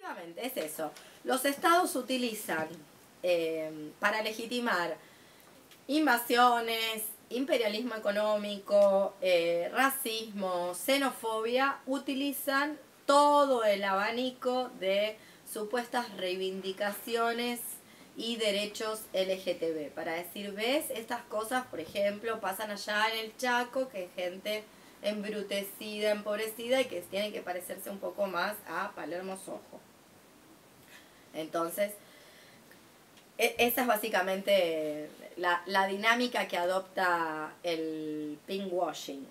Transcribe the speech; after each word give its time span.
Efectivamente, 0.00 0.46
es 0.46 0.56
eso. 0.56 0.90
Los 1.24 1.44
estados 1.44 1.94
utilizan 1.94 2.68
eh, 3.22 3.90
para 3.98 4.22
legitimar 4.22 4.96
invasiones, 5.88 7.02
imperialismo 7.28 7.94
económico, 7.96 9.14
eh, 9.20 9.70
racismo, 9.74 10.74
xenofobia, 10.74 11.80
utilizan 11.84 12.78
todo 13.04 13.64
el 13.64 13.84
abanico 13.84 14.70
de 14.80 15.18
supuestas 15.52 16.10
reivindicaciones 16.16 17.60
y 18.16 18.36
derechos 18.36 19.02
LGTB. 19.12 19.90
Para 19.90 20.14
decir, 20.14 20.52
ves, 20.52 20.86
estas 20.90 21.22
cosas, 21.24 21.66
por 21.66 21.78
ejemplo, 21.78 22.40
pasan 22.40 22.70
allá 22.70 23.12
en 23.12 23.26
el 23.26 23.36
Chaco, 23.36 23.90
que 23.90 23.98
hay 23.98 24.10
gente 24.16 24.64
embrutecida, 25.02 26.12
empobrecida 26.12 26.80
y 26.80 26.86
que 26.86 27.02
tiene 27.02 27.32
que 27.32 27.42
parecerse 27.42 27.90
un 27.90 27.98
poco 27.98 28.26
más 28.26 28.56
a 28.66 28.92
Palermo 28.94 29.36
Sojo. 29.36 29.89
Entonces, 31.34 31.92
e, 33.38 33.54
esa 33.58 33.82
es 33.82 33.86
básicamente 33.86 35.08
la, 35.36 35.62
la 35.66 35.86
dinámica 35.86 36.46
que 36.46 36.58
adopta 36.58 37.52
el 37.62 38.38
pinkwashing. 38.46 39.26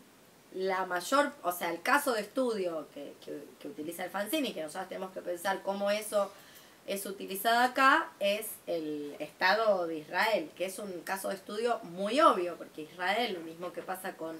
La 0.53 0.85
mayor, 0.87 1.31
o 1.43 1.51
sea, 1.51 1.71
el 1.71 1.81
caso 1.83 2.13
de 2.13 2.21
estudio 2.21 2.87
que, 2.93 3.13
que, 3.23 3.67
utiliza 3.67 4.03
el 4.03 4.09
fanzine 4.09 4.49
y 4.49 4.53
que 4.53 4.63
nosotros 4.63 4.89
tenemos 4.89 5.11
que 5.11 5.21
pensar 5.21 5.61
cómo 5.61 5.91
eso 5.91 6.31
es 6.87 7.05
utilizado 7.05 7.59
acá 7.59 8.09
es 8.19 8.47
el 8.65 9.15
Estado 9.19 9.85
de 9.85 9.99
Israel, 9.99 10.49
que 10.57 10.65
es 10.65 10.79
un 10.79 11.01
caso 11.01 11.29
de 11.29 11.35
estudio 11.35 11.79
muy 11.83 12.19
obvio, 12.19 12.55
porque 12.55 12.81
Israel, 12.81 13.33
lo 13.33 13.41
mismo 13.41 13.71
que 13.73 13.83
pasa 13.83 14.13
con 14.17 14.35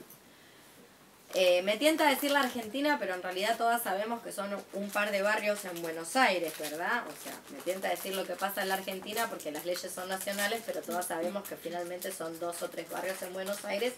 eh, 1.36 1.62
me 1.62 1.78
tienta 1.78 2.10
decir 2.10 2.32
la 2.32 2.40
Argentina, 2.40 2.98
pero 3.00 3.14
en 3.14 3.22
realidad 3.22 3.56
todas 3.56 3.84
sabemos 3.84 4.22
que 4.24 4.32
son 4.32 4.50
un 4.74 4.90
par 4.90 5.12
de 5.12 5.22
barrios 5.22 5.64
en 5.66 5.80
Buenos 5.82 6.16
Aires, 6.16 6.54
¿verdad? 6.58 7.04
O 7.08 7.24
sea, 7.24 7.34
me 7.52 7.60
tienta 7.62 7.90
decir 7.90 8.16
lo 8.16 8.26
que 8.26 8.34
pasa 8.34 8.64
en 8.64 8.70
la 8.70 8.76
Argentina 8.76 9.28
porque 9.30 9.52
las 9.52 9.64
leyes 9.64 9.92
son 9.92 10.10
nacionales, 10.10 10.64
pero 10.66 10.82
todas 10.82 11.06
sabemos 11.06 11.48
que 11.48 11.56
finalmente 11.56 12.12
son 12.12 12.40
dos 12.40 12.64
o 12.64 12.70
tres 12.70 12.90
barrios 12.90 13.22
en 13.22 13.34
Buenos 13.34 13.64
Aires 13.66 13.94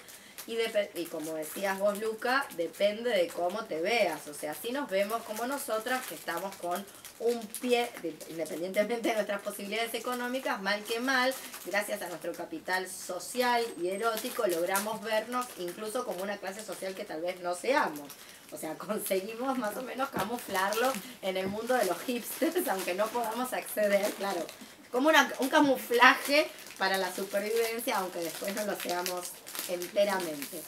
y, 0.47 0.57
y 0.95 1.05
como 1.05 1.33
decías 1.33 1.79
vos, 1.79 1.99
Luca, 1.99 2.45
depende 2.57 3.09
de 3.09 3.27
cómo 3.27 3.63
te 3.65 3.81
veas. 3.81 4.27
O 4.27 4.33
sea, 4.33 4.53
si 4.53 4.71
nos 4.71 4.89
vemos 4.89 5.21
como 5.23 5.45
nosotras, 5.45 6.05
que 6.07 6.15
estamos 6.15 6.55
con 6.57 6.83
un 7.19 7.39
pie, 7.61 7.89
independientemente 8.29 9.09
de 9.09 9.15
nuestras 9.15 9.41
posibilidades 9.41 9.93
económicas, 9.93 10.61
mal 10.61 10.83
que 10.83 10.99
mal, 10.99 11.33
gracias 11.65 12.01
a 12.01 12.09
nuestro 12.09 12.33
capital 12.33 12.89
social 12.89 13.63
y 13.79 13.89
erótico, 13.89 14.47
logramos 14.47 15.01
vernos 15.03 15.45
incluso 15.59 16.03
como 16.03 16.23
una 16.23 16.37
clase 16.37 16.63
social 16.63 16.95
que 16.95 17.05
tal 17.05 17.21
vez 17.21 17.39
no 17.41 17.53
seamos. 17.55 18.11
O 18.51 18.57
sea, 18.57 18.75
conseguimos 18.77 19.57
más 19.57 19.77
o 19.77 19.83
menos 19.83 20.09
camuflarlo 20.09 20.91
en 21.21 21.37
el 21.37 21.47
mundo 21.47 21.75
de 21.75 21.85
los 21.85 21.99
hipsters, 22.01 22.67
aunque 22.69 22.95
no 22.95 23.05
podamos 23.07 23.53
acceder, 23.53 24.11
claro, 24.13 24.45
como 24.91 25.09
una, 25.09 25.31
un 25.39 25.49
camuflaje 25.49 26.49
para 26.81 26.97
la 26.97 27.13
supervivencia, 27.15 27.99
aunque 27.99 28.17
después 28.21 28.55
no 28.55 28.65
lo 28.65 28.75
seamos 28.75 29.27
enteramente. 29.69 30.63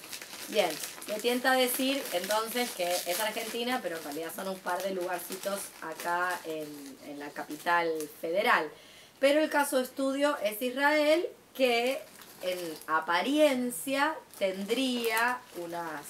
Bien, 0.50 0.70
me 1.08 1.16
tienta 1.20 1.54
decir 1.54 2.04
entonces 2.14 2.70
que 2.70 2.84
es 2.84 3.20
Argentina, 3.20 3.80
pero 3.82 3.98
en 3.98 4.04
realidad 4.04 4.32
son 4.36 4.50
un 4.50 4.60
par 4.60 4.84
de 4.84 4.92
lugarcitos 4.92 5.60
acá 5.82 6.40
en, 6.46 7.00
en 7.08 7.18
la 7.18 7.32
capital 7.32 7.90
federal. 8.22 8.70
Pero 9.20 9.42
el 9.42 9.50
caso 9.50 9.78
de 9.78 9.86
estudio 9.86 10.38
es 10.44 10.62
Israel, 10.62 11.28
que 11.56 12.00
en 12.44 12.60
apariencia 12.86 14.14
tendría 14.38 15.40
unas 15.56 16.06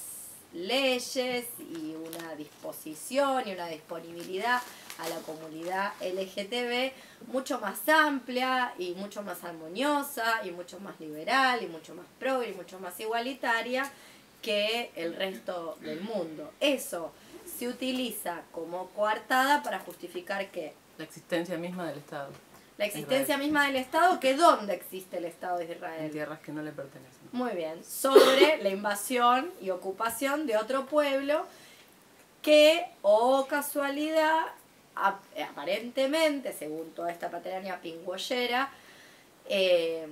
leyes 0.51 1.45
y 1.59 1.95
una 1.95 2.35
disposición 2.35 3.47
y 3.47 3.53
una 3.53 3.67
disponibilidad 3.67 4.61
a 4.99 5.09
la 5.09 5.17
comunidad 5.17 5.93
LGTB 6.01 6.91
mucho 7.31 7.59
más 7.59 7.87
amplia 7.89 8.73
y 8.77 8.93
mucho 8.93 9.23
más 9.23 9.43
armoniosa 9.43 10.41
y 10.45 10.51
mucho 10.51 10.79
más 10.79 10.99
liberal 10.99 11.63
y 11.63 11.67
mucho 11.67 11.95
más 11.95 12.05
progre 12.19 12.49
y 12.49 12.53
mucho 12.53 12.79
más 12.79 12.99
igualitaria 12.99 13.91
que 14.41 14.91
el 14.95 15.15
resto 15.15 15.77
del 15.81 16.01
mundo. 16.01 16.51
Eso 16.59 17.11
se 17.45 17.67
utiliza 17.67 18.41
como 18.51 18.89
coartada 18.89 19.63
para 19.63 19.79
justificar 19.79 20.49
que 20.51 20.73
la 20.97 21.05
existencia 21.05 21.57
misma 21.57 21.87
del 21.87 21.97
Estado. 21.97 22.29
La 22.77 22.85
existencia 22.85 23.37
misma 23.37 23.67
del 23.67 23.75
Estado, 23.75 24.19
que 24.19 24.35
dónde 24.35 24.73
existe 24.73 25.17
el 25.17 25.25
Estado 25.25 25.59
de 25.59 25.65
Israel. 25.65 26.05
En 26.05 26.11
tierras 26.11 26.39
que 26.39 26.51
no 26.51 26.61
le 26.61 26.71
pertenecen. 26.71 27.21
Muy 27.31 27.51
bien, 27.51 27.83
sobre 27.83 28.61
la 28.63 28.69
invasión 28.69 29.51
y 29.61 29.69
ocupación 29.69 30.47
de 30.47 30.57
otro 30.57 30.85
pueblo 30.87 31.45
que, 32.41 32.85
o 33.01 33.39
oh 33.39 33.47
casualidad, 33.47 34.41
aparentemente, 34.95 36.53
según 36.53 36.91
toda 36.91 37.11
esta 37.11 37.29
paterania 37.29 37.81
pingüoyera, 37.81 38.71
eh, 39.49 40.07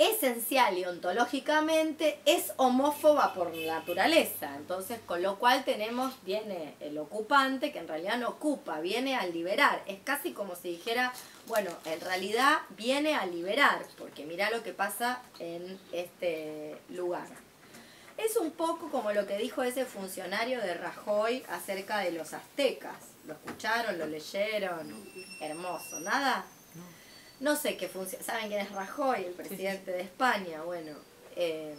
esencial 0.00 0.78
y 0.78 0.86
ontológicamente 0.86 2.20
es 2.24 2.54
homófoba 2.56 3.34
por 3.34 3.54
naturaleza. 3.54 4.56
Entonces, 4.56 4.98
con 5.04 5.20
lo 5.20 5.38
cual 5.38 5.62
tenemos, 5.64 6.14
viene 6.24 6.74
el 6.80 6.96
ocupante, 6.96 7.70
que 7.70 7.80
en 7.80 7.88
realidad 7.88 8.16
no 8.16 8.30
ocupa, 8.30 8.80
viene 8.80 9.16
a 9.16 9.26
liberar. 9.26 9.82
Es 9.86 9.98
casi 10.02 10.32
como 10.32 10.56
si 10.56 10.70
dijera, 10.70 11.12
bueno, 11.48 11.70
en 11.84 12.00
realidad 12.00 12.60
viene 12.70 13.14
a 13.14 13.26
liberar, 13.26 13.84
porque 13.98 14.24
mira 14.24 14.50
lo 14.50 14.62
que 14.62 14.72
pasa 14.72 15.20
en 15.38 15.78
este 15.92 16.78
lugar. 16.88 17.28
Es 18.16 18.38
un 18.38 18.52
poco 18.52 18.90
como 18.90 19.12
lo 19.12 19.26
que 19.26 19.36
dijo 19.36 19.62
ese 19.62 19.84
funcionario 19.84 20.60
de 20.60 20.74
Rajoy 20.74 21.44
acerca 21.50 21.98
de 21.98 22.12
los 22.12 22.32
aztecas. 22.32 23.09
¿Lo 23.30 23.36
escucharon? 23.36 23.96
¿Lo 23.96 24.06
leyeron? 24.06 24.92
Hermoso. 25.40 26.00
¿Nada? 26.00 26.44
No 27.38 27.54
sé 27.54 27.76
qué 27.76 27.88
funciona. 27.88 28.24
¿Saben 28.24 28.48
quién 28.48 28.60
es 28.60 28.72
Rajoy, 28.72 29.22
el 29.24 29.34
presidente 29.34 29.92
de 29.92 30.00
España? 30.00 30.62
Bueno, 30.62 30.96
eh, 31.36 31.76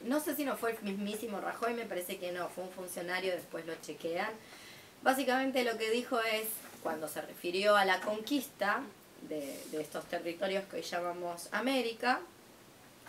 no 0.00 0.18
sé 0.20 0.34
si 0.34 0.46
no 0.46 0.56
fue 0.56 0.70
el 0.70 0.82
mismísimo 0.82 1.42
Rajoy, 1.42 1.74
me 1.74 1.84
parece 1.84 2.16
que 2.16 2.32
no, 2.32 2.48
fue 2.48 2.64
un 2.64 2.70
funcionario, 2.70 3.32
después 3.32 3.66
lo 3.66 3.74
chequean. 3.82 4.30
Básicamente 5.02 5.62
lo 5.62 5.76
que 5.76 5.90
dijo 5.90 6.18
es, 6.22 6.46
cuando 6.82 7.06
se 7.06 7.20
refirió 7.20 7.76
a 7.76 7.84
la 7.84 8.00
conquista 8.00 8.80
de, 9.28 9.60
estos 9.78 10.06
territorios 10.06 10.64
que 10.70 10.76
hoy 10.76 10.82
llamamos 10.82 11.50
América, 11.52 12.20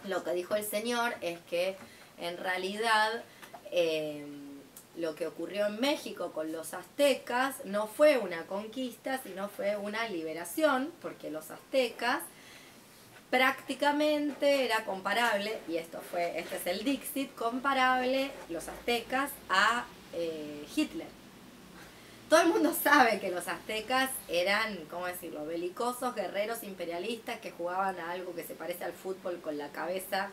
lo 0.03 0.21
que 0.25 0.33
dijo 0.33 0.57
el 0.57 0.65
señor 0.65 1.15
es 1.21 1.39
que 1.49 1.77
en 2.17 2.35
realidad 2.35 3.23
eh, 3.71 4.25
lo 4.95 5.15
que 5.15 5.27
ocurrió 5.27 5.67
en 5.67 5.79
México 5.79 6.31
con 6.31 6.51
los 6.51 6.73
aztecas 6.73 7.55
no 7.65 7.87
fue 7.87 8.17
una 8.17 8.45
conquista, 8.45 9.19
sino 9.23 9.49
fue 9.49 9.75
una 9.75 10.07
liberación, 10.07 10.91
porque 11.01 11.31
los 11.31 11.49
aztecas 11.51 12.19
prácticamente 13.29 14.63
era 14.63 14.85
comparable, 14.85 15.57
y 15.67 15.77
esto 15.77 15.99
fue, 16.11 16.37
este 16.37 16.57
es 16.57 16.67
el 16.67 16.83
Dixit, 16.83 17.33
comparable 17.33 18.29
los 18.49 18.67
aztecas 18.67 19.31
a 19.49 19.85
eh, 20.13 20.67
Hitler. 20.75 21.07
Todo 22.29 22.41
el 22.41 22.47
mundo 22.49 22.73
sabe 22.73 23.19
que 23.19 23.31
los 23.31 23.47
aztecas 23.47 24.11
eran, 24.27 24.85
¿cómo 24.89 25.07
decirlo?, 25.07 25.45
belicosos, 25.45 26.15
guerreros 26.15 26.63
imperialistas 26.63 27.39
que 27.39 27.51
jugaban 27.51 27.99
a 27.99 28.11
algo 28.11 28.35
que 28.35 28.43
se 28.43 28.53
parece 28.53 28.83
al 28.83 28.93
fútbol 28.93 29.41
con 29.41 29.57
la 29.57 29.69
cabeza 29.69 30.29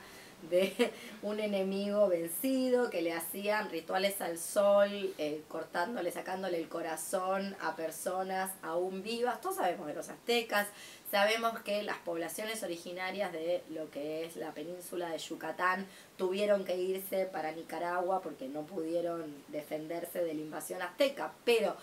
de 0.49 0.93
un 1.23 1.41
enemigo 1.41 2.09
vencido, 2.09 2.91
que 2.91 3.03
le 3.03 3.13
hacían 3.13 3.71
rituales 3.71 4.21
al 4.21 4.39
sol, 4.39 5.13
eh, 5.19 5.43
cortándole, 5.49 6.11
sacándole 6.13 6.59
el 6.59 6.69
corazón 6.69 7.57
a 7.61 7.77
personas 7.77 8.51
aún 8.63 9.03
vivas. 9.03 9.41
Todos 9.41 9.57
sabemos 9.57 9.87
de 9.87 9.95
los 9.95 10.09
aztecas, 10.09 10.69
sabemos 11.11 11.59
que 11.61 11.83
las 11.83 11.99
poblaciones 11.99 12.63
originarias 12.63 13.33
de 13.33 13.63
lo 13.71 13.91
que 13.91 14.25
es 14.25 14.37
la 14.37 14.53
península 14.53 15.11
de 15.11 15.19
Yucatán 15.19 15.87
tuvieron 16.17 16.65
que 16.65 16.77
irse 16.77 17.27
para 17.27 17.53
Nicaragua 17.53 18.23
porque 18.23 18.49
no 18.49 18.63
pudieron 18.63 19.35
defenderse 19.49 20.25
de 20.25 20.35
la 20.35 20.41
invasión 20.41 20.83
azteca, 20.83 21.33
pero 21.45 21.77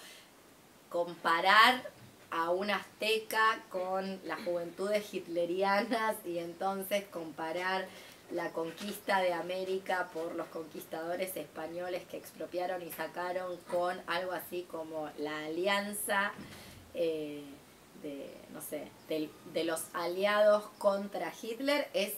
comparar 0.90 1.84
a 2.32 2.50
un 2.50 2.70
azteca 2.70 3.64
con 3.70 4.20
las 4.26 4.44
juventudes 4.44 5.14
hitlerianas 5.14 6.16
y 6.26 6.40
entonces 6.40 7.06
comparar 7.06 7.88
la 8.32 8.52
conquista 8.52 9.22
de 9.22 9.34
América 9.34 10.10
por 10.14 10.36
los 10.36 10.48
conquistadores 10.48 11.36
españoles 11.38 12.04
que 12.10 12.18
expropiaron 12.18 12.82
y 12.82 12.92
sacaron 12.92 13.58
con 13.72 13.98
algo 14.08 14.34
así 14.34 14.68
como 14.70 15.10
la 15.18 15.46
alianza 15.46 16.34
eh, 16.94 17.44
de, 18.04 18.34
no 18.54 18.62
sé, 18.62 18.90
de, 19.08 19.64
los 19.64 19.84
aliados 19.94 20.66
contra 20.78 21.32
Hitler 21.42 21.88
es 21.94 22.14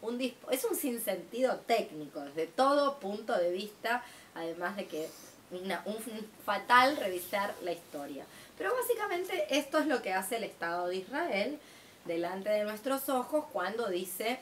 un, 0.00 0.20
es 0.20 0.64
un 0.64 0.76
sinsentido 0.76 1.56
técnico 1.60 2.20
desde 2.20 2.46
todo 2.46 2.98
punto 2.98 3.36
de 3.38 3.52
vista, 3.52 4.02
además 4.34 4.76
de 4.76 4.86
que 4.86 5.08
una, 5.50 5.82
un 5.84 5.96
fatal 6.44 6.96
revisar 6.96 7.54
la 7.62 7.72
historia. 7.72 8.24
Pero 8.58 8.74
básicamente 8.74 9.46
esto 9.50 9.78
es 9.78 9.86
lo 9.86 10.02
que 10.02 10.12
hace 10.12 10.36
el 10.36 10.44
Estado 10.44 10.88
de 10.88 10.96
Israel 10.96 11.58
delante 12.04 12.50
de 12.50 12.64
nuestros 12.64 13.08
ojos 13.08 13.44
cuando 13.52 13.88
dice, 13.88 14.40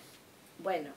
bueno, 0.63 0.93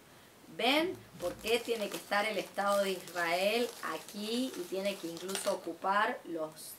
¿Ven 0.58 0.96
por 1.20 1.34
qué 1.36 1.60
tiene 1.60 1.90
que 1.90 1.98
estar 1.98 2.26
el 2.26 2.38
Estado 2.38 2.84
de 2.84 2.92
Israel 2.92 3.68
aquí 3.96 4.52
y 4.56 4.62
tiene 4.70 4.96
que 4.96 5.08
incluso 5.08 5.54
ocupar 5.54 6.20
los 6.26 6.74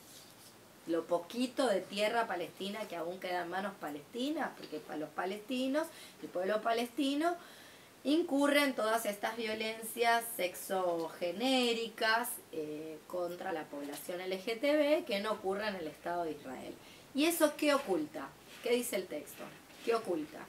lo 0.87 1.07
poquito 1.07 1.67
de 1.67 1.81
tierra 1.81 2.27
palestina 2.27 2.87
que 2.87 2.95
aún 2.95 3.19
queda 3.19 3.41
en 3.41 3.49
manos 3.49 3.73
palestinas, 3.81 4.51
porque 4.59 4.81
para 4.81 4.99
los 4.99 5.09
palestinos, 5.09 5.87
el 6.23 6.29
pueblo 6.29 6.61
palestino, 6.61 7.37
incurren 8.05 8.75
todas 8.75 9.07
estas 9.07 9.35
violencias 9.35 10.23
sexogenéricas 10.37 12.29
eh, 12.53 12.99
contra 13.07 13.53
la 13.53 13.65
población 13.65 14.21
LGTB 14.29 15.07
que 15.07 15.21
no 15.23 15.33
ocurren 15.33 15.69
en 15.69 15.77
el 15.77 15.87
Estado 15.87 16.25
de 16.25 16.33
Israel. 16.33 16.75
¿Y 17.15 17.25
eso 17.25 17.55
qué 17.57 17.73
oculta? 17.73 18.29
¿Qué 18.63 18.73
dice 18.73 18.97
el 18.97 19.07
texto? 19.07 19.43
¿Qué 19.87 19.95
oculta? 19.95 20.41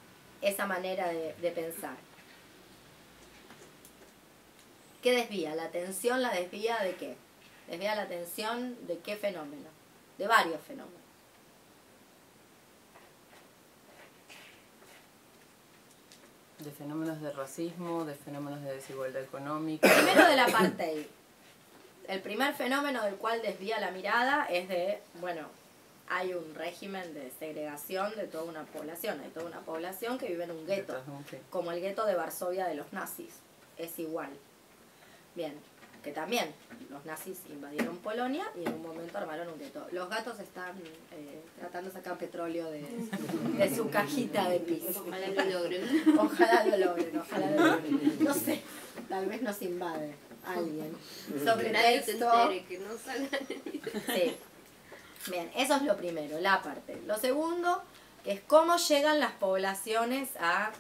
Esa 0.42 0.68
manera 0.68 1.08
de 1.08 1.52
pensar. 1.52 1.96
¿Qué 5.06 5.12
desvía? 5.12 5.54
¿La 5.54 5.66
atención 5.66 6.20
la 6.24 6.34
desvía 6.34 6.80
de 6.80 6.96
qué? 6.96 7.16
Desvía 7.68 7.94
la 7.94 8.02
atención 8.02 8.76
de 8.88 8.98
qué 8.98 9.16
fenómeno? 9.16 9.70
De 10.18 10.26
varios 10.26 10.60
fenómenos. 10.64 11.00
De 16.58 16.72
fenómenos 16.72 17.22
de 17.22 17.32
racismo, 17.34 18.04
de 18.04 18.16
fenómenos 18.16 18.64
de 18.64 18.74
desigualdad 18.74 19.22
económica. 19.22 19.88
Primero 19.88 20.28
del 20.28 20.40
apartheid. 20.40 21.06
El 22.08 22.22
primer 22.22 22.56
fenómeno 22.56 23.04
del 23.04 23.18
cual 23.18 23.44
desvía 23.44 23.80
la 23.80 23.92
mirada 23.92 24.46
es 24.46 24.68
de, 24.68 25.04
bueno, 25.22 25.50
hay 26.10 26.34
un 26.34 26.56
régimen 26.56 27.14
de 27.14 27.30
segregación 27.38 28.16
de 28.16 28.26
toda 28.26 28.46
una 28.46 28.64
población. 28.64 29.20
Hay 29.20 29.30
toda 29.30 29.46
una 29.46 29.60
población 29.60 30.18
que 30.18 30.30
vive 30.30 30.46
en 30.46 30.52
un 30.52 30.66
gueto, 30.66 31.00
como 31.52 31.72
el 31.72 31.80
gueto 31.80 32.08
de 32.08 32.16
Varsovia 32.16 32.66
de 32.66 32.74
los 32.74 32.92
nazis. 32.92 33.36
Es 33.78 34.00
igual. 34.00 34.32
Bien, 35.36 35.54
que 36.04 36.12
también 36.12 36.54
los 36.90 37.04
nazis 37.06 37.40
invadieron 37.50 37.98
Polonia 37.98 38.46
y 38.56 38.66
en 38.66 38.74
un 38.74 38.82
momento 38.84 39.18
armaron 39.18 39.50
un 39.50 39.60
gueto. 39.60 39.86
Los 39.92 40.10
gatos 40.10 40.40
están 40.40 40.78
eh, 41.12 41.42
tratando 41.60 41.90
de 41.90 41.96
sacar 41.96 42.18
petróleo 42.18 42.70
de, 42.72 42.82
de 42.82 43.76
su 43.76 43.90
cajita 43.90 44.50
de 44.50 44.60
pis. 44.60 44.84
Ojalá 44.96 45.28
lo 45.28 45.60
logren. 45.60 46.18
Ojalá 46.18 46.66
lo 46.66 46.78
logren, 46.78 47.18
ojalá 47.20 47.52
lo 47.52 47.66
logren. 47.66 48.24
No 48.24 48.34
sé, 48.34 48.62
tal 49.10 49.26
vez 49.26 49.42
nos 49.42 49.62
invade 49.62 50.16
alguien. 50.46 50.96
Sobre 51.44 51.72
Nadie 51.72 52.02
se 52.04 52.14
texto. 52.14 52.42
entere, 52.44 52.66
que 52.66 52.80
no 52.80 52.98
salgan. 52.98 53.40
Sí. 54.16 54.38
Bien, 55.32 55.52
eso 55.56 55.76
es 55.76 55.82
lo 55.82 55.98
primero, 55.98 56.40
la 56.40 56.62
parte. 56.62 57.02
Lo 57.08 57.18
segundo, 57.18 57.82
que 58.24 58.34
es 58.34 58.42
cómo 58.42 58.78
llegan 58.78 59.20
las 59.20 59.32
poblaciones 59.32 60.30
a 60.40 60.72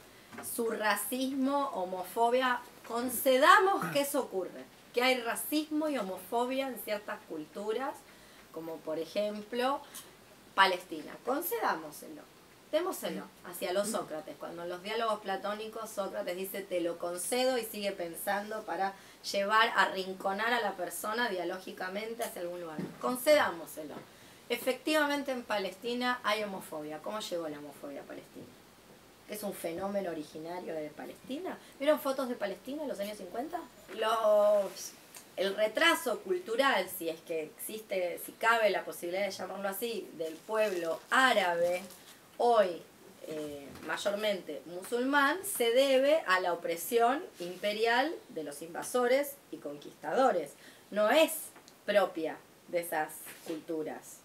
su 0.55 0.69
racismo, 0.69 1.69
homofobia. 1.73 2.59
Concedamos 2.87 3.85
que 3.91 4.01
eso 4.01 4.21
ocurre, 4.21 4.63
que 4.93 5.01
hay 5.01 5.19
racismo 5.21 5.89
y 5.89 5.97
homofobia 5.97 6.67
en 6.67 6.77
ciertas 6.79 7.19
culturas, 7.27 7.95
como 8.51 8.77
por 8.77 8.99
ejemplo 8.99 9.81
Palestina. 10.53 11.11
Concedámoselo, 11.25 12.21
démoselo 12.71 13.23
hacia 13.45 13.73
los 13.73 13.89
Sócrates. 13.89 14.35
Cuando 14.39 14.63
en 14.63 14.69
los 14.69 14.83
diálogos 14.83 15.19
platónicos 15.19 15.89
Sócrates 15.89 16.37
dice 16.37 16.61
te 16.61 16.79
lo 16.81 16.97
concedo 16.97 17.57
y 17.57 17.63
sigue 17.63 17.91
pensando 17.91 18.63
para 18.63 18.93
llevar, 19.31 19.71
arrinconar 19.75 20.53
a 20.53 20.61
la 20.61 20.75
persona 20.75 21.29
dialógicamente 21.29 22.23
hacia 22.23 22.41
algún 22.41 22.61
lugar. 22.61 22.77
Concedámoselo. 23.01 23.95
Efectivamente 24.47 25.31
en 25.31 25.43
Palestina 25.43 26.19
hay 26.23 26.43
homofobia. 26.43 27.01
¿Cómo 27.01 27.19
llegó 27.19 27.49
la 27.49 27.57
homofobia 27.57 28.01
a 28.01 28.05
Palestina? 28.05 28.45
¿Es 29.29 29.41
un 29.43 29.53
fenómeno 29.53 30.11
originario 30.11 30.75
de 30.75 30.89
Palestina? 30.89 31.57
¿Vieron 31.79 31.99
fotos 31.99 32.29
de 32.29 32.35
Palestina 32.35 32.83
en 32.83 32.89
los 32.89 32.99
años 32.99 33.17
50? 33.17 33.59
Los, 33.95 34.91
el 35.35 35.55
retraso 35.55 36.19
cultural, 36.19 36.87
si 36.95 37.09
es 37.09 37.19
que 37.21 37.43
existe, 37.43 38.19
si 38.23 38.33
cabe 38.33 38.69
la 38.69 38.85
posibilidad 38.85 39.25
de 39.25 39.31
llamarlo 39.31 39.67
así, 39.67 40.07
del 40.17 40.35
pueblo 40.35 40.99
árabe, 41.09 41.81
hoy 42.37 42.81
eh, 43.27 43.67
mayormente 43.87 44.61
musulmán, 44.67 45.39
se 45.43 45.71
debe 45.71 46.19
a 46.27 46.39
la 46.39 46.53
opresión 46.53 47.23
imperial 47.39 48.13
de 48.29 48.43
los 48.43 48.61
invasores 48.61 49.35
y 49.51 49.57
conquistadores. 49.57 50.51
No 50.91 51.09
es 51.09 51.31
propia 51.85 52.37
de 52.67 52.81
esas 52.81 53.11
culturas. 53.47 54.19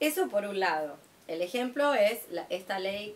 Eso 0.00 0.28
por 0.28 0.44
un 0.44 0.58
lado. 0.58 0.96
El 1.28 1.42
ejemplo 1.42 1.94
es 1.94 2.18
esta 2.48 2.80
ley, 2.80 3.14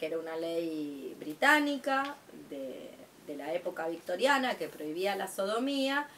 que 0.00 0.06
era 0.06 0.18
una 0.18 0.34
ley 0.36 1.14
británica 1.20 2.16
de, 2.48 2.90
de 3.26 3.36
la 3.36 3.52
época 3.52 3.86
victoriana 3.86 4.56
que 4.56 4.66
prohibía 4.66 5.14
la 5.14 5.28
sodomía, 5.28 6.08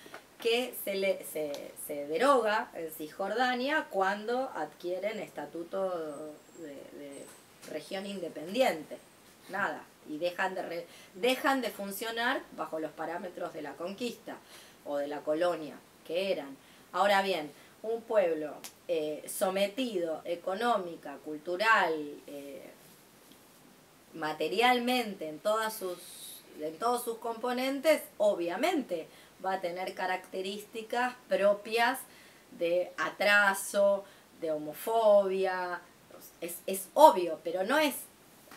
que 0.41 0.73
se, 0.85 1.25
se, 1.33 1.73
se 1.85 2.07
deroga 2.07 2.71
en 2.75 2.91
Cisjordania 2.93 3.89
cuando 3.91 4.51
adquieren 4.55 5.19
estatuto 5.19 6.33
de, 6.59 6.75
de 6.99 7.27
región 7.71 8.07
independiente. 8.07 8.99
Nada. 9.51 9.83
Y 10.09 10.19
dejan 10.19 10.55
de, 10.55 10.63
re- 10.63 10.87
dejan 11.15 11.61
de 11.61 11.71
funcionar 11.71 12.43
bajo 12.57 12.79
los 12.79 12.93
parámetros 12.93 13.53
de 13.53 13.63
la 13.63 13.73
conquista 13.73 14.37
o 14.85 14.97
de 14.97 15.09
la 15.09 15.21
colonia, 15.21 15.75
que 16.07 16.31
eran. 16.33 16.57
Ahora 16.93 17.23
bien, 17.23 17.51
un 17.83 18.03
pueblo 18.03 18.55
eh, 18.87 19.25
sometido 19.29 20.23
económica, 20.25 21.17
cultural, 21.25 21.93
eh, 22.29 22.71
materialmente 24.15 25.29
en 25.29 25.39
todas 25.39 25.75
sus 25.75 25.99
en 26.61 26.79
todos 26.79 27.03
sus 27.05 27.19
componentes, 27.19 28.03
obviamente 28.19 29.09
va 29.45 29.55
a 29.55 29.61
tener 29.61 29.95
características 29.95 31.15
propias 31.29 31.99
de 32.59 32.93
atraso, 32.99 34.05
de 34.41 34.53
homofobia, 34.53 35.81
es, 36.41 36.59
es 36.67 36.89
obvio, 36.95 37.41
pero 37.43 37.65
no 37.65 37.79
es 37.79 37.95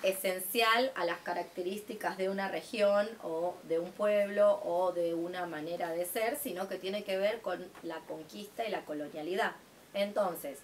esencial 0.04 0.92
a 0.96 1.06
las 1.06 1.18
características 1.20 2.18
de 2.18 2.30
una 2.30 2.48
región 2.48 3.08
o 3.24 3.56
de 3.64 3.80
un 3.80 3.92
pueblo 3.92 4.62
o 4.64 4.92
de 4.92 5.14
una 5.14 5.48
manera 5.48 5.90
de 5.92 6.06
ser, 6.06 6.38
sino 6.38 6.68
que 6.68 6.78
tiene 6.78 7.04
que 7.04 7.18
ver 7.18 7.42
con 7.42 7.66
la 7.84 8.00
conquista 8.02 8.66
y 8.66 8.72
la 8.72 8.82
colonialidad. 8.82 9.54
Entonces, 9.94 10.60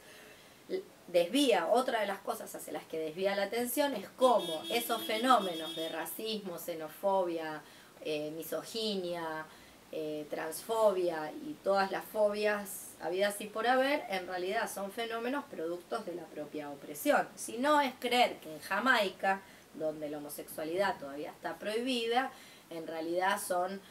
desvía, 1.08 1.68
otra 1.68 2.02
de 2.02 2.08
las 2.08 2.20
cosas 2.20 2.54
hacia 2.54 2.74
las 2.74 2.84
que 2.86 3.00
desvía 3.00 3.36
la 3.36 3.44
atención 3.44 3.94
es 3.96 4.08
cómo 4.18 4.64
esos 4.70 5.02
fenómenos 5.04 5.76
de 5.76 5.90
racismo, 5.90 6.58
xenofobia, 6.58 7.62
eh, 8.04 8.32
misoginia, 8.36 9.46
eh, 9.92 10.26
transfobia 10.30 11.32
y 11.32 11.58
todas 11.64 11.92
las 11.92 12.06
fobias 12.06 12.92
habidas 13.02 13.42
y 13.42 13.48
por 13.48 13.68
haber, 13.68 14.04
en 14.10 14.26
realidad 14.26 14.72
son 14.74 14.92
fenómenos 14.92 15.44
productos 15.46 16.06
de 16.06 16.16
la 16.16 16.24
propia 16.24 16.70
opresión. 16.70 17.28
Si 17.36 17.58
no 17.58 17.82
es 17.82 17.94
creer 18.00 18.38
que 18.40 18.54
en 18.54 18.62
Jamaica, 18.62 19.42
donde 19.74 20.10
la 20.10 20.20
homosexualidad 20.20 20.98
todavía 20.98 21.32
está 21.32 21.58
prohibida, 21.58 22.32
en 22.70 22.88
realidad 22.88 23.40
son 23.46 23.82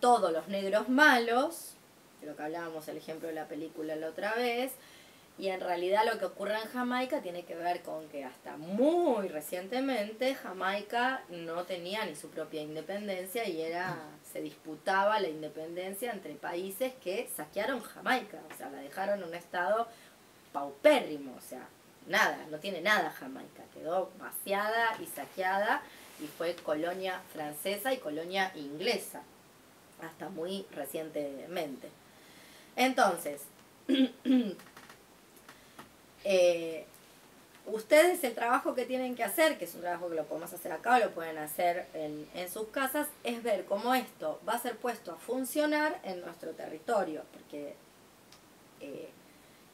todos 0.00 0.32
los 0.32 0.48
negros 0.48 0.88
malos, 0.88 1.74
lo 2.22 2.36
que 2.36 2.42
hablábamos 2.42 2.88
el 2.88 2.96
ejemplo 2.96 3.28
de 3.28 3.34
la 3.34 3.46
película 3.46 3.96
la 3.96 4.08
otra 4.08 4.34
vez, 4.34 4.72
y 5.40 5.48
en 5.48 5.60
realidad 5.60 6.02
lo 6.04 6.18
que 6.18 6.26
ocurre 6.26 6.54
en 6.60 6.68
Jamaica 6.68 7.22
tiene 7.22 7.46
que 7.46 7.54
ver 7.54 7.80
con 7.80 8.06
que 8.10 8.24
hasta 8.24 8.58
muy 8.58 9.26
recientemente 9.28 10.34
Jamaica 10.34 11.22
no 11.30 11.64
tenía 11.64 12.04
ni 12.04 12.14
su 12.14 12.28
propia 12.28 12.60
independencia 12.60 13.48
y 13.48 13.62
era 13.62 13.96
se 14.30 14.42
disputaba 14.42 15.18
la 15.18 15.28
independencia 15.28 16.12
entre 16.12 16.34
países 16.34 16.92
que 17.02 17.26
saquearon 17.34 17.80
Jamaica, 17.80 18.38
o 18.52 18.56
sea, 18.58 18.68
la 18.68 18.80
dejaron 18.80 19.20
en 19.20 19.28
un 19.28 19.34
estado 19.34 19.88
paupérrimo, 20.52 21.34
o 21.34 21.40
sea, 21.40 21.66
nada, 22.06 22.46
no 22.50 22.58
tiene 22.58 22.82
nada 22.82 23.10
Jamaica, 23.10 23.62
quedó 23.72 24.10
vaciada 24.18 24.94
y 25.00 25.06
saqueada 25.06 25.80
y 26.22 26.26
fue 26.26 26.54
colonia 26.56 27.22
francesa 27.32 27.94
y 27.94 27.96
colonia 27.96 28.52
inglesa, 28.56 29.22
hasta 30.02 30.28
muy 30.28 30.66
recientemente. 30.72 31.88
Entonces, 32.76 33.40
eh, 36.24 36.86
ustedes 37.66 38.22
el 38.24 38.34
trabajo 38.34 38.74
que 38.74 38.84
tienen 38.84 39.14
que 39.14 39.24
hacer, 39.24 39.58
que 39.58 39.64
es 39.64 39.74
un 39.74 39.80
trabajo 39.80 40.08
que 40.08 40.16
lo 40.16 40.24
podemos 40.24 40.52
hacer 40.52 40.72
acá 40.72 40.96
o 40.96 40.98
lo 40.98 41.10
pueden 41.10 41.38
hacer 41.38 41.86
en, 41.94 42.28
en 42.34 42.50
sus 42.50 42.68
casas, 42.68 43.08
es 43.24 43.42
ver 43.42 43.64
cómo 43.64 43.94
esto 43.94 44.40
va 44.48 44.54
a 44.54 44.58
ser 44.58 44.76
puesto 44.76 45.12
a 45.12 45.16
funcionar 45.16 46.00
en 46.02 46.20
nuestro 46.20 46.50
territorio, 46.52 47.22
porque 47.32 47.74
eh, 48.80 49.10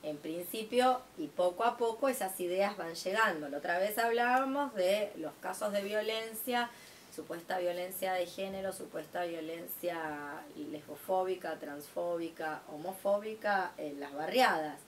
en 0.02 0.18
principio 0.18 1.00
y 1.18 1.26
poco 1.26 1.64
a 1.64 1.76
poco 1.76 2.08
esas 2.08 2.38
ideas 2.40 2.76
van 2.76 2.94
llegando. 2.94 3.48
La 3.48 3.58
otra 3.58 3.78
vez 3.78 3.98
hablábamos 3.98 4.74
de 4.74 5.12
los 5.16 5.32
casos 5.40 5.72
de 5.72 5.82
violencia, 5.82 6.70
supuesta 7.14 7.58
violencia 7.58 8.12
de 8.12 8.26
género, 8.26 8.72
supuesta 8.72 9.24
violencia 9.24 10.42
lesbofóbica, 10.54 11.58
transfóbica, 11.58 12.62
homofóbica 12.72 13.72
en 13.78 13.98
las 13.98 14.14
barriadas. 14.14 14.78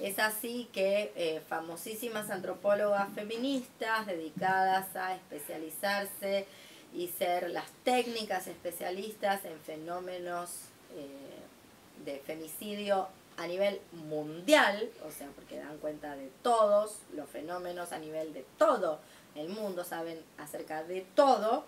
Es 0.00 0.18
así 0.18 0.68
que 0.72 1.12
eh, 1.16 1.42
famosísimas 1.48 2.30
antropólogas 2.30 3.12
feministas 3.14 4.06
dedicadas 4.06 4.96
a 4.96 5.14
especializarse 5.14 6.46
y 6.94 7.08
ser 7.08 7.50
las 7.50 7.70
técnicas 7.84 8.46
especialistas 8.46 9.44
en 9.44 9.58
fenómenos 9.60 10.50
eh, 10.94 12.04
de 12.04 12.18
femicidio 12.20 13.08
a 13.36 13.46
nivel 13.46 13.80
mundial, 13.92 14.90
o 15.06 15.10
sea, 15.10 15.28
porque 15.34 15.56
dan 15.56 15.78
cuenta 15.78 16.16
de 16.16 16.30
todos 16.42 16.98
los 17.14 17.28
fenómenos 17.28 17.92
a 17.92 17.98
nivel 17.98 18.32
de 18.34 18.44
todo 18.58 19.00
el 19.34 19.48
mundo, 19.48 19.84
saben 19.84 20.20
acerca 20.38 20.84
de 20.84 21.06
todo, 21.14 21.64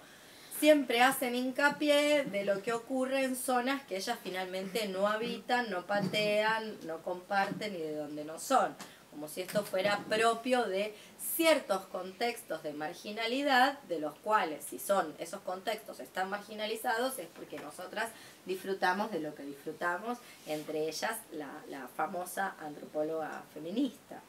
siempre 0.59 1.03
hacen 1.03 1.35
hincapié 1.35 2.25
de 2.25 2.45
lo 2.45 2.63
que 2.63 2.73
ocurre 2.73 3.25
en 3.25 3.37
zonas 3.37 3.83
que 3.85 3.97
ellas 3.97 4.19
finalmente 4.23 4.89
no 4.89 5.07
habitan, 5.07 5.71
no 5.71 5.87
patean, 5.87 6.77
no 6.87 7.03
comparten 7.03 7.75
y 7.75 7.79
de 7.79 7.97
donde 7.97 8.25
no 8.25 8.39
son, 8.39 8.75
como 9.11 9.29
si 9.29 9.43
esto 9.43 9.65
fuera 9.65 9.99
propio 10.09 10.65
de 10.65 10.95
ciertos 11.37 11.83
contextos 11.87 12.63
de 12.63 12.73
marginalidad, 12.73 13.79
de 13.83 13.99
los 13.99 14.15
cuales 14.17 14.65
si 14.65 14.79
son 14.79 15.15
esos 15.19 15.41
contextos 15.41 16.01
están 16.01 16.31
marginalizados 16.31 17.19
es 17.19 17.29
porque 17.35 17.59
nosotras 17.59 18.11
disfrutamos 18.47 19.11
de 19.11 19.21
lo 19.21 19.35
que 19.35 19.43
disfrutamos, 19.45 20.19
entre 20.47 20.89
ellas 20.89 21.19
la, 21.33 21.51
la 21.69 21.89
famosa 21.89 22.55
antropóloga 22.61 23.43
feminista. 23.53 24.21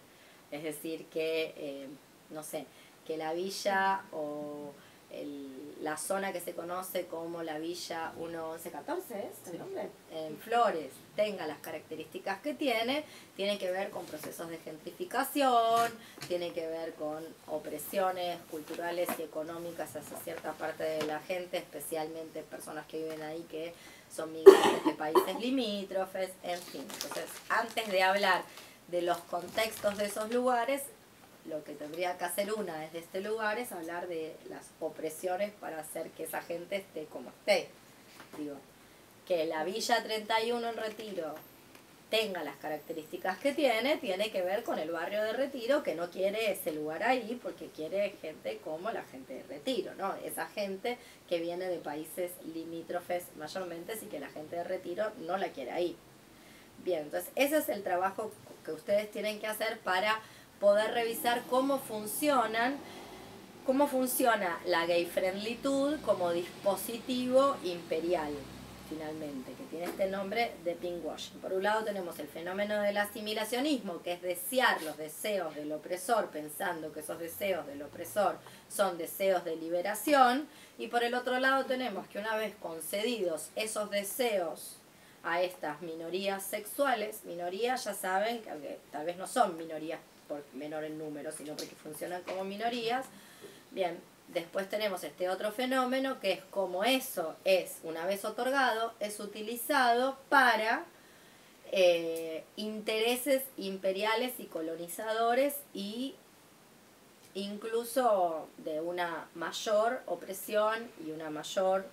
Es 0.52 0.64
decir, 0.64 1.06
que, 1.08 1.54
eh, 1.58 1.88
no 2.30 2.44
sé, 2.44 2.66
que 3.06 3.18
la 3.18 3.34
villa 3.34 4.04
o 4.12 4.72
el, 5.12 5.65
la 5.82 5.98
zona 5.98 6.32
que 6.32 6.40
se 6.40 6.54
conoce 6.54 7.06
como 7.08 7.44
la 7.44 7.60
Villa 7.60 8.14
1114, 8.18 9.20
¿es 9.20 9.52
el 9.52 9.60
nombre? 9.60 9.90
En 10.12 10.38
Flores, 10.38 10.92
tenga 11.16 11.46
las 11.48 11.60
características 11.60 12.40
que 12.40 12.54
tiene, 12.54 13.04
tiene 13.36 13.58
que 13.58 13.72
ver 13.72 13.90
con 13.90 14.06
procesos 14.06 14.50
de 14.50 14.58
gentrificación, 14.58 15.92
tiene 16.28 16.54
que 16.54 16.66
ver 16.68 16.94
con 16.94 17.24
opresiones 17.48 18.40
culturales 18.50 19.10
y 19.20 19.24
económicas 19.24 19.96
hacia 19.96 20.18
cierta 20.18 20.54
parte 20.54 20.84
de 20.84 21.06
la 21.06 21.20
gente, 21.20 21.58
especialmente 21.58 22.42
personas 22.44 22.86
que 22.88 23.04
viven 23.04 23.22
ahí 23.22 23.46
que 23.50 23.74
son 24.14 24.32
migrantes 24.32 24.86
de 24.86 24.94
países 24.94 25.40
limítrofes, 25.40 26.32
en 26.44 26.60
fin. 26.62 26.82
Entonces, 26.82 27.26
antes 27.50 27.88
de 27.92 28.02
hablar 28.02 28.44
de 28.88 29.02
los 29.02 29.18
contextos 29.18 29.98
de 29.98 30.06
esos 30.06 30.32
lugares, 30.32 30.84
lo 31.50 31.64
que 31.64 31.74
tendría 31.74 32.18
que 32.18 32.26
hacer 32.26 32.54
una 32.54 32.80
desde 32.80 33.00
este 33.00 33.22
lugar 33.22 33.60
es 33.60 33.72
hablar 33.72 34.08
de 34.08 34.36
las 34.50 34.72
opresiones 34.80 35.52
para 35.60 35.80
hacer 35.80 36.10
que 36.12 36.24
esa 36.24 36.42
gente 36.42 36.78
esté 36.78 37.06
como 37.06 37.30
esté. 37.30 37.70
Digo, 38.38 38.56
que 39.28 39.46
la 39.46 39.64
Villa 39.64 40.04
31 40.04 40.70
en 40.70 40.78
Retiro 40.78 41.36
tenga 42.10 42.44
las 42.44 42.56
características 42.58 43.40
que 43.40 43.54
tiene, 43.54 43.98
tiene 43.98 44.32
que 44.32 44.42
ver 44.42 44.64
con 44.64 44.78
el 44.78 44.92
barrio 44.92 45.24
de 45.24 45.34
Retiro 45.34 45.84
que 45.84 45.96
no 45.96 46.12
quiere 46.12 46.52
ese 46.52 46.72
lugar 46.72 47.04
ahí 47.04 47.40
porque 47.42 47.68
quiere 47.68 48.12
gente 48.22 48.60
como 48.64 48.92
la 48.92 49.04
gente 49.04 49.34
de 49.34 49.44
Retiro, 49.44 49.96
¿no? 49.96 50.14
Esa 50.24 50.48
gente 50.48 50.98
que 51.28 51.40
viene 51.40 51.68
de 51.68 51.80
países 51.80 52.32
limítrofes 52.54 53.26
mayormente, 53.38 53.94
así 53.94 54.06
que 54.06 54.20
la 54.20 54.30
gente 54.30 54.56
de 54.56 54.64
Retiro 54.64 55.12
no 55.20 55.38
la 55.38 55.50
quiere 55.50 55.72
ahí. 55.72 55.98
Bien, 56.84 57.02
entonces 57.04 57.32
ese 57.36 57.58
es 57.58 57.70
el 57.70 57.84
trabajo 57.84 58.32
que 58.64 58.72
ustedes 58.72 59.10
tienen 59.12 59.40
que 59.40 59.48
hacer 59.48 59.80
para 59.80 60.20
poder 60.60 60.92
revisar 60.92 61.44
cómo 61.50 61.80
funcionan, 61.80 62.78
cómo 63.66 63.88
funciona 63.88 64.60
la 64.66 64.86
gay 64.86 65.06
friendlytud 65.06 66.00
como 66.02 66.32
dispositivo 66.32 67.58
imperial, 67.64 68.32
finalmente, 68.90 69.54
que 69.54 69.64
tiene 69.66 69.86
este 69.86 70.08
nombre 70.08 70.54
de 70.64 70.76
pinkwashing. 70.76 71.40
Por 71.40 71.54
un 71.54 71.64
lado 71.64 71.84
tenemos 71.84 72.20
el 72.20 72.28
fenómeno 72.28 72.82
del 72.82 72.98
asimilacionismo, 72.98 74.02
que 74.04 74.14
es 74.14 74.22
desear 74.22 74.82
los 74.84 74.98
deseos 74.98 75.56
del 75.56 75.72
opresor, 75.72 76.30
pensando 76.30 76.94
que 76.94 77.00
esos 77.00 77.20
deseos 77.20 77.66
del 77.68 77.82
opresor 77.82 78.38
son 78.70 78.98
deseos 78.98 79.44
de 79.44 79.56
liberación, 79.56 80.48
y 80.78 80.88
por 80.88 81.04
el 81.04 81.16
otro 81.16 81.40
lado 81.40 81.66
tenemos 81.66 82.08
que 82.08 82.20
una 82.20 82.36
vez 82.36 82.54
concedidos 82.62 83.50
esos 83.56 83.90
deseos 83.90 84.78
a 85.24 85.42
estas 85.42 85.82
minorías 85.82 86.44
sexuales, 86.44 87.22
minorías 87.24 87.84
ya 87.84 87.96
saben 87.96 88.44
que 88.44 88.80
tal 88.92 89.08
vez 89.08 89.18
no 89.18 89.26
son 89.26 89.58
minorías 89.58 90.00
por 90.28 90.44
menor 90.54 90.84
en 90.84 90.98
número, 90.98 91.32
sino 91.32 91.56
porque 91.56 91.76
funcionan 91.76 92.22
como 92.24 92.44
minorías. 92.44 93.06
Bien, 93.72 94.00
después 94.30 94.70
tenemos 94.70 95.04
este 95.04 95.30
otro 95.30 95.52
fenómeno 95.52 96.20
que 96.20 96.34
es 96.34 96.44
como 96.46 96.84
eso 96.84 97.36
es, 97.44 97.80
una 97.84 98.06
vez 98.06 98.26
otorgado, 98.26 98.94
es 99.00 99.20
utilizado 99.20 100.18
para 100.30 100.86
eh, 101.72 102.44
intereses 102.56 103.44
imperiales 103.58 104.34
y 104.40 104.46
colonizadores 104.46 105.56
y 105.74 106.16
incluso 107.34 108.48
de 108.58 108.80
una 108.82 109.28
mayor 109.36 110.02
opresión 110.06 110.90
y 111.06 111.12
una 111.12 111.30
mayor 111.30 111.86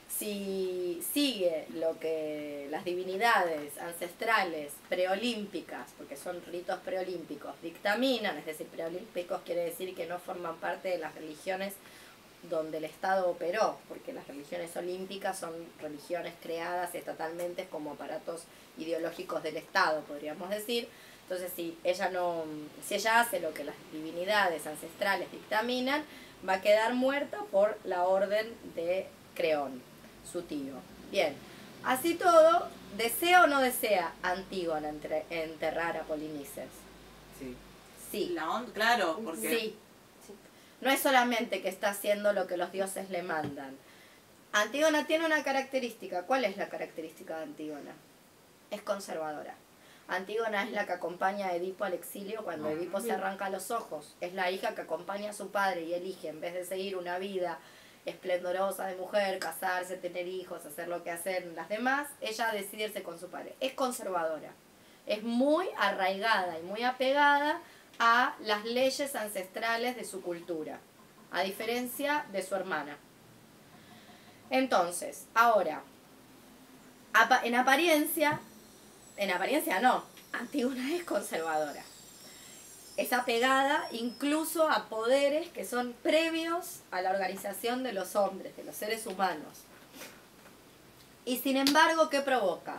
si 0.08 1.04
sigue 1.14 1.66
lo 1.74 2.00
que 2.00 2.68
las 2.72 2.86
divinidades 2.86 3.78
ancestrales 3.80 4.72
preolímpicas, 4.88 5.92
porque 5.98 6.16
son 6.16 6.42
ritos 6.46 6.80
preolímpicos, 6.80 7.62
dictaminan, 7.62 8.38
es 8.38 8.46
decir, 8.46 8.68
preolímpicos 8.68 9.42
quiere 9.42 9.66
decir 9.66 9.94
que 9.94 10.08
no 10.08 10.20
forman 10.20 10.56
parte 10.56 10.88
de 10.88 11.00
las 11.00 11.14
religiones 11.16 11.74
donde 12.50 12.78
el 12.78 12.86
Estado 12.86 13.30
operó, 13.30 13.78
porque 13.88 14.14
las 14.14 14.28
religiones 14.28 14.76
olímpicas 14.76 15.40
son 15.40 15.54
religiones 15.82 16.34
creadas 16.42 16.96
estatalmente 16.96 17.66
como 17.66 17.92
aparatos 17.92 18.44
ideológicos 18.78 19.44
del 19.44 19.58
Estado, 19.58 20.02
podríamos 20.02 20.50
decir. 20.50 20.88
Entonces, 21.24 21.52
si 21.56 21.78
ella 21.84 22.10
no, 22.10 22.46
si 22.86 22.96
ella 22.96 23.20
hace 23.20 23.40
lo 23.40 23.54
que 23.54 23.66
las 23.66 23.76
divinidades 23.92 24.66
ancestrales 24.66 25.30
dictaminan, 25.32 26.04
va 26.48 26.54
a 26.54 26.62
quedar 26.62 26.94
muerta 26.94 27.40
por 27.52 27.78
la 27.84 28.06
orden 28.06 28.54
de 28.76 29.08
Creón, 29.36 29.82
su 30.32 30.44
tío. 30.44 30.74
Bien, 31.12 31.36
así 31.84 32.16
todo, 32.16 32.70
¿desea 32.96 33.44
o 33.44 33.48
no 33.48 33.62
desea 33.62 34.14
Antígona 34.24 34.90
enterrar 35.30 35.98
a 35.98 36.04
Polinices? 36.04 36.70
Sí. 37.38 37.56
Sí. 38.12 38.30
La 38.34 38.64
claro, 38.74 39.20
porque 39.24 39.50
sí. 39.50 39.76
No 40.82 40.90
es 40.92 41.00
solamente 41.00 41.62
que 41.62 41.70
está 41.70 41.90
haciendo 41.90 42.34
lo 42.34 42.48
que 42.48 42.58
los 42.58 42.72
dioses 42.72 43.10
le 43.10 43.24
mandan. 43.24 43.78
Antígona 44.54 45.06
tiene 45.08 45.26
una 45.26 45.44
característica. 45.44 46.24
¿Cuál 46.24 46.46
es 46.46 46.58
la 46.58 46.70
característica 46.70 47.38
de 47.38 47.44
Antígona? 47.44 47.94
Es 48.72 48.82
conservadora. 48.82 49.56
Antígona 50.08 50.64
es 50.64 50.72
la 50.72 50.86
que 50.86 50.94
acompaña 50.94 51.48
a 51.48 51.56
Edipo 51.56 51.84
al 51.84 51.94
exilio 51.94 52.44
cuando 52.44 52.70
Edipo 52.70 53.02
se 53.02 53.12
arranca 53.12 53.50
los 53.50 53.72
ojos. 53.72 54.16
Es 54.22 54.34
la 54.34 54.50
hija 54.52 54.74
que 54.74 54.82
acompaña 54.82 55.32
a 55.32 55.34
su 55.34 55.52
padre 55.52 55.84
y 55.84 55.94
elige, 55.94 56.30
en 56.30 56.40
vez 56.40 56.54
de 56.54 56.64
seguir 56.64 56.96
una 56.96 57.18
vida 57.18 57.60
esplendorosa 58.06 58.88
de 58.88 58.96
mujer, 58.96 59.38
casarse, 59.38 59.98
tener 59.98 60.28
hijos, 60.28 60.66
hacer 60.66 60.88
lo 60.88 61.04
que 61.04 61.12
hacen 61.12 61.56
las 61.56 61.68
demás, 61.68 62.08
ella 62.22 62.52
decide 62.54 62.86
irse 62.86 63.04
con 63.04 63.20
su 63.20 63.30
padre. 63.30 63.56
Es 63.60 63.74
conservadora. 63.74 64.52
Es 65.06 65.24
muy 65.24 65.68
arraigada 65.78 66.58
y 66.58 66.64
muy 66.64 66.84
apegada 66.84 67.62
a 68.00 68.36
las 68.42 68.66
leyes 68.66 69.16
ancestrales 69.16 69.96
de 69.96 70.06
su 70.06 70.22
cultura, 70.22 70.80
a 71.32 71.42
diferencia 71.42 72.26
de 72.32 72.44
su 72.44 72.56
hermana. 72.56 72.98
Entonces, 74.50 75.26
ahora, 75.34 75.82
en 77.44 77.56
apariencia, 77.56 78.40
en 79.18 79.32
apariencia 79.32 79.80
no, 79.80 80.04
Antígona 80.34 80.94
es 80.96 81.04
conservadora. 81.04 81.84
Es 82.96 83.14
apegada 83.14 83.88
incluso 83.92 84.70
a 84.70 84.90
poderes 84.90 85.50
que 85.50 85.66
son 85.66 85.94
previos 86.02 86.80
a 86.92 87.02
la 87.02 87.12
organización 87.12 87.84
de 87.84 87.94
los 87.94 88.16
hombres, 88.16 88.56
de 88.58 88.64
los 88.64 88.76
seres 88.76 89.06
humanos. 89.06 89.60
Y 91.26 91.38
sin 91.38 91.58
embargo, 91.58 92.10
¿qué 92.10 92.22
provoca? 92.22 92.78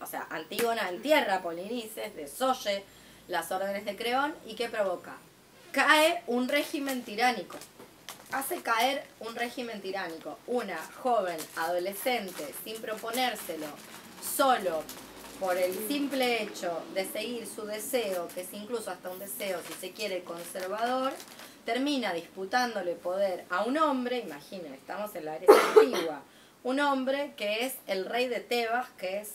O 0.00 0.06
sea, 0.06 0.26
Antígona 0.30 0.88
entierra 0.88 1.36
a 1.36 1.42
Polinices, 1.42 2.14
desoye 2.14 2.84
las 3.28 3.50
órdenes 3.50 3.84
de 3.84 3.96
Creón 3.96 4.34
y 4.46 4.54
¿qué 4.54 4.68
provoca? 4.68 5.16
Cae 5.72 6.22
un 6.26 6.48
régimen 6.48 7.02
tiránico. 7.02 7.56
Hace 8.32 8.62
caer 8.62 9.04
un 9.20 9.34
régimen 9.34 9.80
tiránico. 9.80 10.38
Una 10.46 10.78
joven 11.02 11.38
adolescente 11.56 12.54
sin 12.64 12.80
proponérselo, 12.80 13.66
solo 14.36 14.82
por 15.42 15.56
el 15.56 15.74
simple 15.88 16.42
hecho 16.42 16.82
de 16.94 17.04
seguir 17.04 17.46
su 17.46 17.66
deseo, 17.66 18.28
que 18.28 18.42
es 18.42 18.52
incluso 18.52 18.90
hasta 18.90 19.10
un 19.10 19.18
deseo, 19.18 19.60
si 19.66 19.72
se 19.74 19.90
quiere, 19.90 20.22
conservador, 20.22 21.12
termina 21.64 22.12
disputándole 22.12 22.94
poder 22.94 23.44
a 23.50 23.64
un 23.64 23.76
hombre, 23.76 24.20
imaginen, 24.20 24.72
estamos 24.74 25.14
en 25.16 25.24
la 25.24 25.38
Grecia 25.38 25.56
antigua, 25.76 26.22
un 26.62 26.78
hombre 26.78 27.34
que 27.36 27.66
es 27.66 27.74
el 27.88 28.04
rey 28.04 28.28
de 28.28 28.38
Tebas, 28.40 28.88
que 28.98 29.20
es 29.20 29.32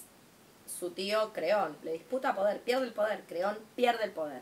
su 0.77 0.91
tío 0.91 1.33
Creón. 1.33 1.77
Le 1.83 1.93
disputa 1.93 2.35
poder, 2.35 2.61
pierde 2.61 2.85
el 2.85 2.93
poder, 2.93 3.23
Creón 3.27 3.57
pierde 3.75 4.03
el 4.03 4.11
poder. 4.11 4.41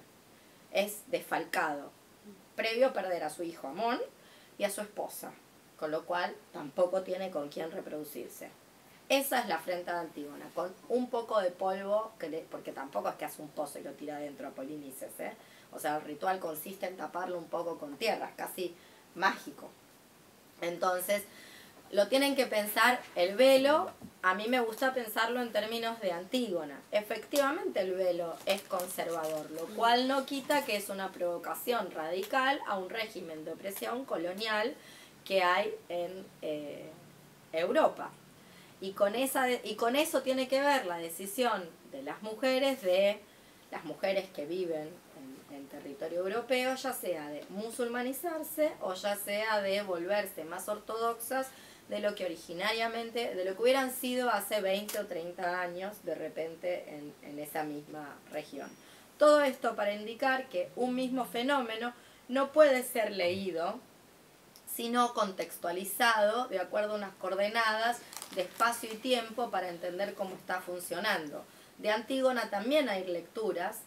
Es 0.72 1.04
desfalcado. 1.08 1.92
Previo 2.56 2.88
a 2.88 2.94
perder 2.94 3.24
a 3.24 3.30
su 3.30 3.44
hijo 3.44 3.68
Amón 3.68 4.00
y 4.58 4.64
a 4.64 4.70
su 4.70 4.82
esposa, 4.82 5.32
con 5.78 5.92
lo 5.92 6.06
cual 6.06 6.36
tampoco 6.54 7.02
tiene 7.04 7.32
con 7.32 7.50
quién 7.50 7.72
reproducirse. 7.72 8.50
Esa 9.08 9.40
es 9.42 9.48
la 9.48 9.56
afrenta 9.56 9.94
de 9.94 10.00
Antígona, 10.00 10.46
con 10.56 10.74
un 10.90 11.10
poco 11.10 11.40
de 11.40 11.52
polvo, 11.52 12.12
que 12.18 12.28
le- 12.30 12.46
porque 12.50 12.72
tampoco 12.72 13.10
es 13.10 13.16
que 13.16 13.26
hace 13.26 13.42
un 13.42 13.50
pozo 13.50 13.78
y 13.78 13.84
lo 13.84 13.92
tira 13.92 14.18
dentro 14.18 14.48
a 14.48 14.52
Polinices, 14.52 15.12
¿eh? 15.20 15.34
O 15.72 15.80
sea, 15.80 15.98
el 15.98 16.04
ritual 16.04 16.40
consiste 16.40 16.88
en 16.88 16.98
taparlo 16.98 17.38
un 17.38 17.46
poco 17.46 17.78
con 17.78 17.98
tierra, 17.98 18.30
es 18.30 18.36
casi 18.36 18.76
mágico. 19.14 19.70
Entonces, 20.62 21.24
lo 21.92 22.08
tienen 22.08 22.36
que 22.36 22.48
pensar 22.48 23.00
el 23.16 23.36
velo, 23.36 23.92
a 24.26 24.34
mí 24.34 24.48
me 24.48 24.60
gusta 24.60 24.92
pensarlo 24.92 25.40
en 25.40 25.52
términos 25.52 26.02
de 26.02 26.12
Antígona. 26.12 26.82
Efectivamente 26.92 27.80
el 27.82 27.94
velo 27.94 28.36
es 28.48 28.60
conservador, 28.64 29.52
lo 29.52 29.68
cual 29.76 30.08
no 30.08 30.26
quita 30.26 30.66
que 30.66 30.78
es 30.78 30.90
una 30.90 31.12
provocación 31.12 31.92
radical 31.92 32.60
a 32.66 32.76
un 32.80 32.90
régimen 32.90 33.46
de 33.46 33.52
opresión 33.52 34.04
colonial 34.04 34.74
que 35.26 35.44
hay 35.44 35.76
en 35.90 36.26
eh, 36.42 36.90
Europa. 37.54 38.10
Y 38.82 38.94
con, 38.94 39.14
esa 39.14 39.48
y 39.52 39.76
con 39.76 39.96
eso 39.96 40.24
tiene 40.24 40.48
que 40.48 40.60
ver 40.60 40.88
la 40.88 40.98
decisión 40.98 41.64
de 41.92 42.02
las 42.02 42.24
mujeres, 42.24 42.82
de 42.82 43.20
las 43.70 43.86
mujeres 43.86 44.28
que 44.32 44.48
viven 44.48 44.90
en, 45.52 45.56
en 45.56 45.68
territorio 45.68 46.22
europeo, 46.22 46.74
ya 46.74 46.94
sea 46.94 47.30
de 47.30 47.46
musulmanizarse 47.50 48.72
o 48.82 48.96
ya 48.96 49.16
sea 49.18 49.62
de 49.62 49.84
volverse 49.84 50.46
más 50.46 50.68
ortodoxas 50.68 51.48
de 51.90 52.00
lo 52.00 52.16
que 52.16 52.26
originariamente, 52.26 53.36
de 53.36 53.46
lo 53.46 53.56
que 53.56 53.62
hubieran 53.62 53.94
sido 53.94 54.30
hace 54.30 54.62
20 54.62 55.00
o 55.00 55.06
30 55.06 55.62
años 55.62 56.04
de 56.04 56.16
repente 56.16 56.86
en, 56.90 57.14
en 57.24 57.40
esa 57.40 57.64
misma 57.64 58.18
región. 58.32 58.70
Todo 59.18 59.42
esto 59.42 59.76
para 59.76 59.94
indicar 59.94 60.50
que 60.50 60.70
un 60.76 60.96
mismo 60.96 61.26
fenómeno 61.26 61.94
no 62.28 62.52
puede 62.52 62.84
ser 62.84 63.12
leído 63.12 63.80
sino 64.76 65.14
contextualizado 65.14 66.48
de 66.50 66.60
acuerdo 66.60 66.94
a 66.94 66.98
unas 66.98 67.16
coordenadas 67.16 68.00
de 68.36 68.42
espacio 68.42 68.90
y 68.92 68.98
tiempo 68.98 69.50
para 69.50 69.70
entender 69.70 70.16
cómo 70.16 70.36
está 70.36 70.60
funcionando. 70.60 71.46
De 71.78 71.92
Antígona 71.92 72.50
también 72.50 72.90
hay 72.90 73.06
lecturas 73.06 73.80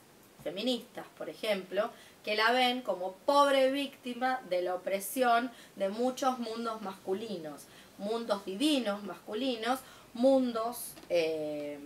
feministas, 0.42 1.06
por 1.18 1.28
ejemplo, 1.28 1.90
que 2.24 2.36
la 2.36 2.52
ven 2.52 2.80
como 2.80 3.12
pobre 3.26 3.70
víctima 3.70 4.40
de 4.48 4.62
la 4.62 4.74
opresión 4.74 5.50
de 5.76 5.90
muchos 5.90 6.38
mundos 6.38 6.80
masculinos, 6.80 7.66
mundos 7.98 8.44
divinos 8.44 9.02
masculinos, 9.02 9.80
mundos 10.14 10.94
eh, 11.08 11.78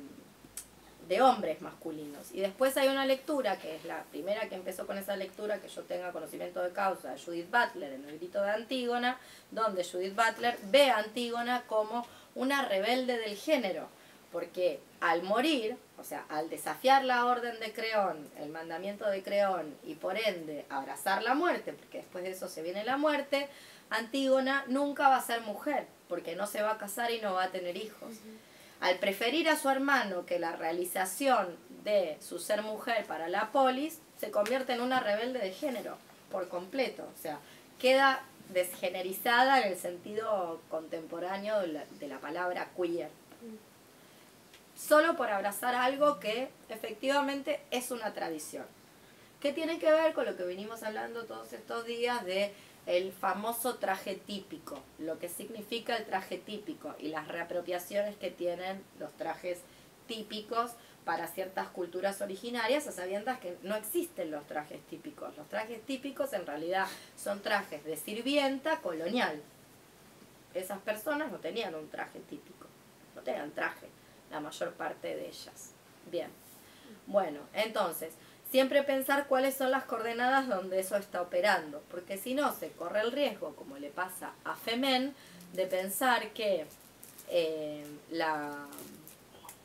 de 1.09 1.21
hombres 1.21 1.61
masculinos. 1.61 2.33
Y 2.33 2.41
después 2.41 2.77
hay 2.77 2.89
una 2.89 3.05
lectura, 3.05 3.59
que 3.59 3.77
es 3.77 3.85
la 3.85 4.05
primera 4.05 4.49
que 4.49 4.55
empezó 4.55 4.87
con 4.87 4.99
esa 4.99 5.17
lectura, 5.17 5.61
que 5.61 5.69
yo 5.69 5.83
tenga 5.83 6.13
conocimiento 6.13 6.63
de 6.63 6.73
causa, 6.73 7.15
Judith 7.23 7.51
Butler 7.51 7.93
en 7.93 8.09
el 8.09 8.19
grito 8.19 8.43
de 8.43 8.51
Antígona, 8.51 9.19
donde 9.51 9.85
Judith 9.85 10.15
Butler 10.15 10.59
ve 10.65 10.91
a 10.91 10.99
Antígona 10.99 11.65
como 11.67 12.07
una 12.35 12.67
rebelde 12.67 13.19
del 13.19 13.37
género, 13.37 13.89
porque 14.31 14.81
al 15.01 15.23
morir, 15.23 15.77
o 15.99 16.05
sea, 16.05 16.25
al 16.29 16.49
desafiar 16.49 17.05
la 17.05 17.27
orden 17.27 17.61
de 17.61 17.73
Creón, 17.73 18.31
el 18.39 18.49
mandamiento 18.49 19.07
de 19.07 19.23
Creón, 19.23 19.75
y 19.85 19.95
por 19.97 20.17
ende 20.17 20.65
abrazar 20.71 21.23
la 21.23 21.35
muerte, 21.35 21.73
porque 21.75 21.99
después 21.99 22.25
de 22.25 22.31
eso 22.31 22.49
se 22.49 22.63
viene 22.63 22.85
la 22.85 22.97
muerte, 22.97 23.49
Antígona 23.93 24.65
nunca 24.69 25.09
va 25.09 25.17
a 25.17 25.23
ser 25.23 25.43
mujer, 25.43 25.87
porque 26.09 26.35
no 26.35 26.47
se 26.47 26.63
va 26.63 26.73
a 26.73 26.79
casar 26.79 27.11
y 27.11 27.21
no 27.21 27.35
va 27.35 27.45
a 27.45 27.51
tener 27.51 27.77
hijos. 27.77 28.15
Al 28.81 28.99
preferir 28.99 29.49
a 29.49 29.57
su 29.57 29.69
hermano 29.69 30.27
que 30.27 30.39
la 30.39 30.57
realización 30.57 31.57
de 31.85 32.17
su 32.21 32.39
ser 32.39 32.63
mujer 32.63 33.05
para 33.07 33.29
la 33.29 33.53
polis, 33.53 33.99
se 34.19 34.31
convierte 34.31 34.73
en 34.73 34.81
una 34.81 35.01
rebelde 35.01 35.41
de 35.41 35.53
género, 35.53 35.97
por 36.31 36.49
completo. 36.49 37.03
O 37.03 37.21
sea, 37.21 37.39
queda 37.79 38.23
desgenerizada 38.51 39.61
en 39.61 39.73
el 39.73 39.79
sentido 39.79 40.61
contemporáneo 40.71 41.61
de 41.61 41.69
la, 41.69 41.85
de 41.99 42.09
la 42.09 42.19
palabra 42.19 42.69
queer. 42.77 43.11
Solo 44.77 45.17
por 45.17 45.31
abrazar 45.31 45.75
algo 45.75 46.19
que 46.19 46.49
efectivamente 46.69 47.61
es 47.71 47.91
una 47.91 48.15
tradición. 48.15 48.65
Que 49.41 49.53
tiene 49.53 49.79
que 49.79 49.91
ver 49.91 50.13
con 50.13 50.25
lo 50.25 50.37
que 50.37 50.45
venimos 50.45 50.83
hablando 50.83 51.25
todos 51.25 51.53
estos 51.53 51.85
días 51.85 52.25
de 52.25 52.53
el 52.87 53.13
famoso 53.13 53.77
traje 53.77 54.17
típico, 54.17 54.83
lo 54.99 55.19
que 55.19 55.29
significa 55.29 55.97
el 55.97 56.05
traje 56.05 56.39
típico 56.39 56.95
y 56.99 57.09
las 57.09 57.29
reapropiaciones 57.29 58.17
que 58.17 58.31
tienen 58.31 58.83
los 58.99 59.13
trajes 59.13 59.61
típicos 60.07 60.73
para 61.05 61.27
ciertas 61.27 61.69
culturas 61.69 62.21
originarias, 62.21 62.87
a 62.87 62.93
sabiendas 62.93 63.39
que 63.39 63.57
no 63.63 63.75
existen 63.77 64.31
los 64.31 64.47
trajes 64.47 64.81
típicos. 64.87 65.37
Los 65.37 65.49
trajes 65.49 65.85
típicos 65.85 66.33
en 66.33 66.47
realidad 66.47 66.87
son 67.17 67.41
trajes 67.41 67.85
de 67.85 67.97
sirvienta 67.97 68.81
colonial. 68.81 69.41
Esas 70.55 70.81
personas 70.81 71.33
no 71.33 71.39
tenían 71.39 71.75
un 71.75 71.89
traje 71.89 72.21
típico, 72.21 72.67
no 73.15 73.23
tenían 73.23 73.53
traje, 73.53 73.89
la 74.31 74.41
mayor 74.41 74.73
parte 74.75 75.09
de 75.09 75.29
ellas. 75.29 75.73
Bien, 76.11 76.31
bueno, 77.07 77.41
entonces, 77.53 78.15
siempre 78.53 78.83
pensar 78.83 79.29
cuáles 79.29 79.55
son 79.55 79.71
las 79.71 79.85
coordenadas 79.85 80.47
donde 80.47 80.79
eso 80.79 80.95
está 80.97 81.23
operando, 81.23 81.83
porque 81.91 82.19
si 82.19 82.35
no 82.35 82.55
se 82.55 82.71
corre 82.73 83.01
el 83.01 83.11
riesgo, 83.11 83.57
como 83.57 83.79
le 83.79 83.89
pasa 83.89 84.33
a 84.45 84.55
Femen, 84.55 85.15
de 85.55 85.67
pensar 85.67 86.33
que 86.35 86.67
eh, 87.31 87.83
la, 88.11 88.67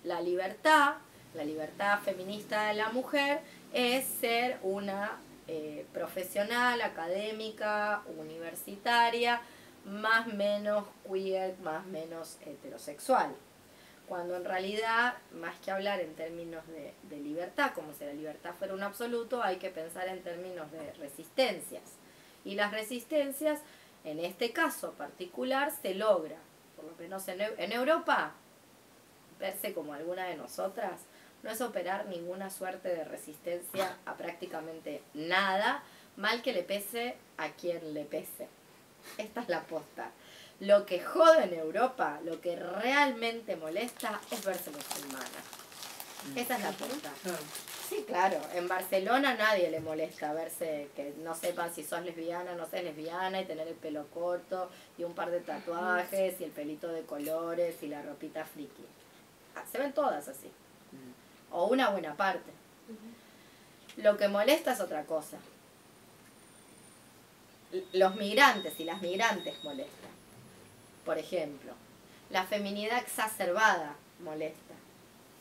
la 0.06 0.22
libertad, 0.22 0.96
la 1.36 1.44
libertad 1.44 2.00
feminista 2.00 2.70
de 2.70 2.76
la 2.76 2.88
mujer, 2.90 3.42
es 3.74 4.06
ser 4.06 4.58
una 4.64 5.18
eh, 5.50 5.86
profesional, 5.94 6.82
académica, 6.82 8.04
universitaria, 8.18 9.42
más 9.84 10.28
menos 10.28 10.86
queer, 11.06 11.58
más 11.60 11.86
menos 11.88 12.38
heterosexual 12.46 13.36
cuando 14.08 14.36
en 14.38 14.46
realidad, 14.46 15.16
más 15.34 15.60
que 15.60 15.72
hablar 15.72 16.00
en 16.00 16.16
términos 16.16 16.64
de, 16.68 17.18
libertad, 17.18 17.74
como 17.74 17.94
si 17.94 18.06
la 18.06 18.14
libertad 18.14 18.54
fuera 18.58 18.74
un 18.74 18.84
absoluto, 18.84 19.44
hay 19.44 19.58
que 19.58 19.70
pensar 19.70 20.08
en 20.08 20.22
términos 20.24 20.72
de 20.72 20.94
resistencias. 20.94 21.84
Y 22.46 22.56
las 22.56 22.72
resistencias, 22.72 23.60
en 24.06 24.20
este 24.20 24.52
caso 24.52 24.94
particular, 24.94 25.72
se 25.82 25.94
logra, 25.94 26.38
por 26.76 26.86
lo 26.86 26.96
menos 26.98 27.28
en, 27.28 27.42
en 27.42 27.72
Europa, 27.72 28.34
verse 29.40 29.74
como 29.74 29.94
alguna 29.94 30.26
de 30.26 30.38
nosotras, 30.38 31.02
no 31.44 31.52
es 31.52 31.62
operar 31.62 32.08
ninguna 32.08 32.50
suerte 32.50 32.90
de 32.90 33.04
resistencia 33.04 33.98
a 34.06 34.16
prácticamente 34.16 35.04
nada, 35.14 35.84
mal 36.16 36.42
que 36.42 36.54
le 36.54 36.64
pese 36.64 37.16
a 37.38 37.50
quien 37.50 37.94
le 37.94 38.06
pese. 38.06 38.48
Esta 39.18 39.42
es 39.42 39.50
la 39.50 39.62
posta. 39.64 40.12
Lo 40.60 40.86
que 40.86 41.00
jode 41.00 41.44
en 41.44 41.54
Europa, 41.54 42.20
lo 42.26 42.42
que 42.42 42.56
realmente 42.56 43.56
molesta 43.56 44.20
es 44.32 44.44
verse 44.44 44.72
musulmana. 44.72 45.26
Esa 46.36 46.56
es 46.56 46.64
la 46.64 46.72
puta. 46.72 47.12
Sí, 47.88 48.04
claro. 48.08 48.40
En 48.54 48.68
Barcelona 48.68 49.36
nadie 49.36 49.70
le 49.70 49.80
molesta 49.80 50.34
verse 50.34 50.90
que 50.96 51.14
no 51.24 51.36
sepan 51.36 51.74
si 51.74 51.84
sos 51.84 52.04
lesbiana 52.04 52.52
o 52.52 52.56
no 52.56 52.66
sos 52.66 52.84
lesbiana 52.84 53.40
y 53.40 53.46
tener 53.46 53.68
el 53.68 53.76
pelo 53.76 54.08
corto 54.08 54.70
y 54.98 55.04
un 55.04 55.14
par 55.14 55.32
de 55.32 55.40
tatuajes 55.40 56.42
y 56.42 56.44
el 56.44 56.52
pelito 56.52 56.88
de 56.88 57.04
colores 57.04 57.76
y 57.84 57.88
la 57.88 58.02
ropita 58.02 58.44
friki. 58.44 58.86
Ah, 59.56 59.64
Se 59.72 59.78
ven 59.78 59.94
todas 59.94 60.28
así. 60.28 60.52
O 61.52 61.68
una 61.68 61.90
buena 61.92 62.16
parte. 62.16 62.52
Lo 63.98 64.18
que 64.18 64.28
molesta 64.28 64.74
es 64.74 64.82
otra 64.82 65.04
cosa. 65.06 65.38
Los 67.94 68.16
migrantes 68.16 68.80
y 68.80 68.84
las 68.84 69.02
migrantes 69.02 69.64
molestan. 69.64 70.17
Por 71.08 71.18
ejemplo, 71.18 71.72
la 72.30 72.44
feminidad 72.44 73.00
exacerbada 73.00 73.96
molesta. 74.20 74.74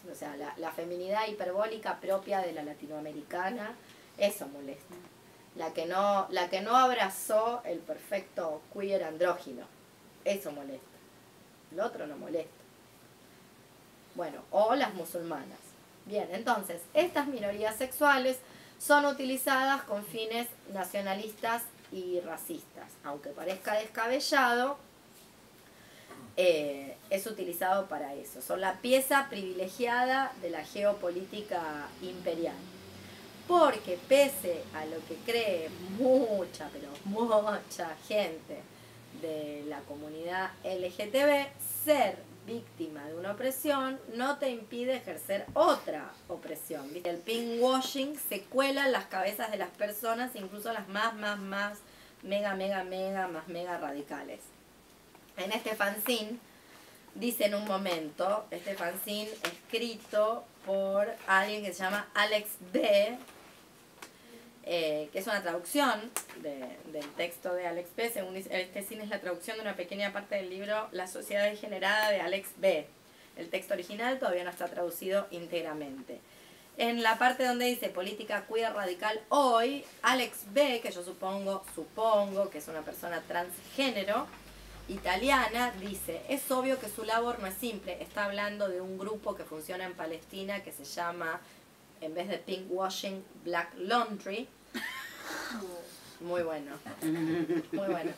O 0.09 0.15
sea, 0.15 0.37
la, 0.37 0.55
la 0.59 0.71
feminidad 0.71 1.27
hiperbólica 1.27 1.99
propia 2.01 2.39
de 2.39 2.53
la 2.53 2.63
latinoamericana, 2.63 3.75
eso 4.17 4.47
molesta. 4.47 4.95
La 5.57 5.73
que 5.73 5.87
no, 5.87 6.29
la 6.31 6.49
que 6.49 6.61
no 6.61 6.77
abrazó 6.77 7.63
el 7.65 7.81
perfecto 7.81 8.63
queer 8.73 9.03
andrógino, 9.03 9.65
eso 10.25 10.53
molesta. 10.53 10.87
Lo 11.75 11.85
otro 11.85 12.07
no 12.07 12.17
molesta. 12.17 12.63
Bueno, 14.15 14.43
o 14.53 14.77
las 14.77 14.95
musulmanas. 14.95 15.59
Bien, 16.05 16.29
entonces, 16.31 16.81
estas 16.95 17.27
minorías 17.27 17.75
sexuales 17.75 18.39
son 18.79 19.05
utilizadas 19.05 19.83
con 19.83 20.05
fines 20.05 20.47
nacionalistas 20.73 21.65
y 21.91 22.21
racistas. 22.21 22.93
Aunque 23.03 23.31
parezca 23.31 23.75
descabellado, 23.75 24.79
eh, 26.37 26.97
es 27.11 27.27
utilizado 27.27 27.87
para 27.87 28.15
eso. 28.15 28.43
Son 28.43 28.61
la 28.61 28.75
pieza 28.81 29.27
privilegiada 29.31 30.33
de 30.43 30.51
la 30.51 30.65
geopolítica 30.65 31.89
imperial. 32.03 32.57
Porque 33.49 33.99
pese 34.09 34.63
a 34.75 34.85
lo 34.87 34.97
que 35.07 35.15
cree 35.25 35.69
mucha, 35.99 36.69
pero 36.73 36.89
mucha 37.05 37.97
gente 38.09 38.61
de 39.23 39.65
la 39.69 39.81
comunidad 39.81 40.51
LGTB, 40.65 41.47
ser 41.85 42.19
víctima 42.47 43.05
de 43.07 43.15
una 43.15 43.33
opresión 43.33 43.99
no 44.15 44.39
te 44.39 44.51
impide 44.51 44.97
ejercer 44.97 45.47
otra 45.55 46.11
opresión. 46.29 46.89
El 47.05 47.19
pinkwashing 47.19 48.17
se 48.17 48.43
cuela 48.43 48.87
en 48.87 48.93
las 48.93 49.07
cabezas 49.07 49.51
de 49.51 49.59
las 49.59 49.71
personas, 49.71 50.35
incluso 50.37 50.73
las 50.73 50.89
más, 50.89 51.15
más, 51.15 51.39
más, 51.39 51.79
mega, 52.23 52.55
mega, 52.55 52.85
mega, 52.85 53.27
más 53.29 53.49
mega 53.49 53.79
radicales. 53.79 54.41
En 55.37 55.53
este 55.53 55.75
fanzine 55.75 56.39
dice 57.15 57.47
en 57.47 57.55
un 57.55 57.65
momento, 57.67 58.47
este 58.51 58.75
fanzine 58.75 59.31
escrito 59.45 60.45
por 60.65 61.09
alguien 61.27 61.63
que 61.65 61.73
se 61.73 61.83
llama 61.83 62.09
Alex 62.15 62.49
B., 62.73 63.17
eh, 64.69 65.09
que 65.13 65.19
es 65.21 65.27
una 65.27 65.43
traducción 65.43 66.11
de- 66.43 66.77
del 66.93 67.09
texto 67.17 67.55
de 67.55 67.67
Alex 67.69 67.89
B. 67.97 68.07
Este 68.51 68.83
cine 68.83 69.05
es 69.05 69.11
la 69.11 69.21
traducción 69.21 69.57
de 69.57 69.63
una 69.63 69.77
pequeña 69.77 70.13
parte 70.13 70.35
del 70.37 70.51
libro 70.51 70.89
La 70.91 71.07
sociedad 71.07 71.45
degenerada 71.45 72.11
de 72.11 72.21
Alex 72.21 72.49
B. 72.57 72.87
El 73.37 73.49
texto 73.49 73.75
original 73.75 74.19
todavía 74.19 74.43
no 74.45 74.51
está 74.51 74.67
traducido 74.67 75.29
íntegramente. 75.31 76.21
En 76.79 77.03
la 77.03 77.17
parte 77.17 77.45
donde 77.45 77.67
dice 77.67 77.89
política 77.91 78.45
queer 78.53 78.73
radical 78.75 79.21
hoy, 79.29 79.85
Alex 80.03 80.39
B., 80.53 80.81
que 80.83 80.91
yo 80.91 81.03
supongo, 81.05 81.65
supongo 81.75 82.51
que 82.51 82.59
es 82.59 82.67
una 82.69 82.83
persona 82.83 83.23
transgénero, 83.29 84.27
italiana, 84.89 85.73
dice, 85.81 86.23
es 86.29 86.51
obvio 86.51 86.79
que 86.79 86.89
su 86.89 87.05
labor 87.05 87.39
no 87.41 87.47
es 87.47 87.55
simple, 87.55 88.01
está 88.03 88.25
hablando 88.27 88.69
de 88.69 88.81
un 88.81 88.99
grupo 88.99 89.35
que 89.35 89.45
funciona 89.45 89.85
en 89.85 89.95
Palestina 89.95 90.63
que 90.63 90.73
se 90.73 90.85
llama, 90.85 91.41
en 92.01 92.15
vez 92.15 92.29
de 92.29 92.39
pink 92.39 92.67
washing, 92.71 93.25
black 93.45 93.73
laundry. 93.79 94.49
Muy 96.21 96.43
bueno, 96.45 96.73
muy 97.73 97.89
bueno. 97.89 98.11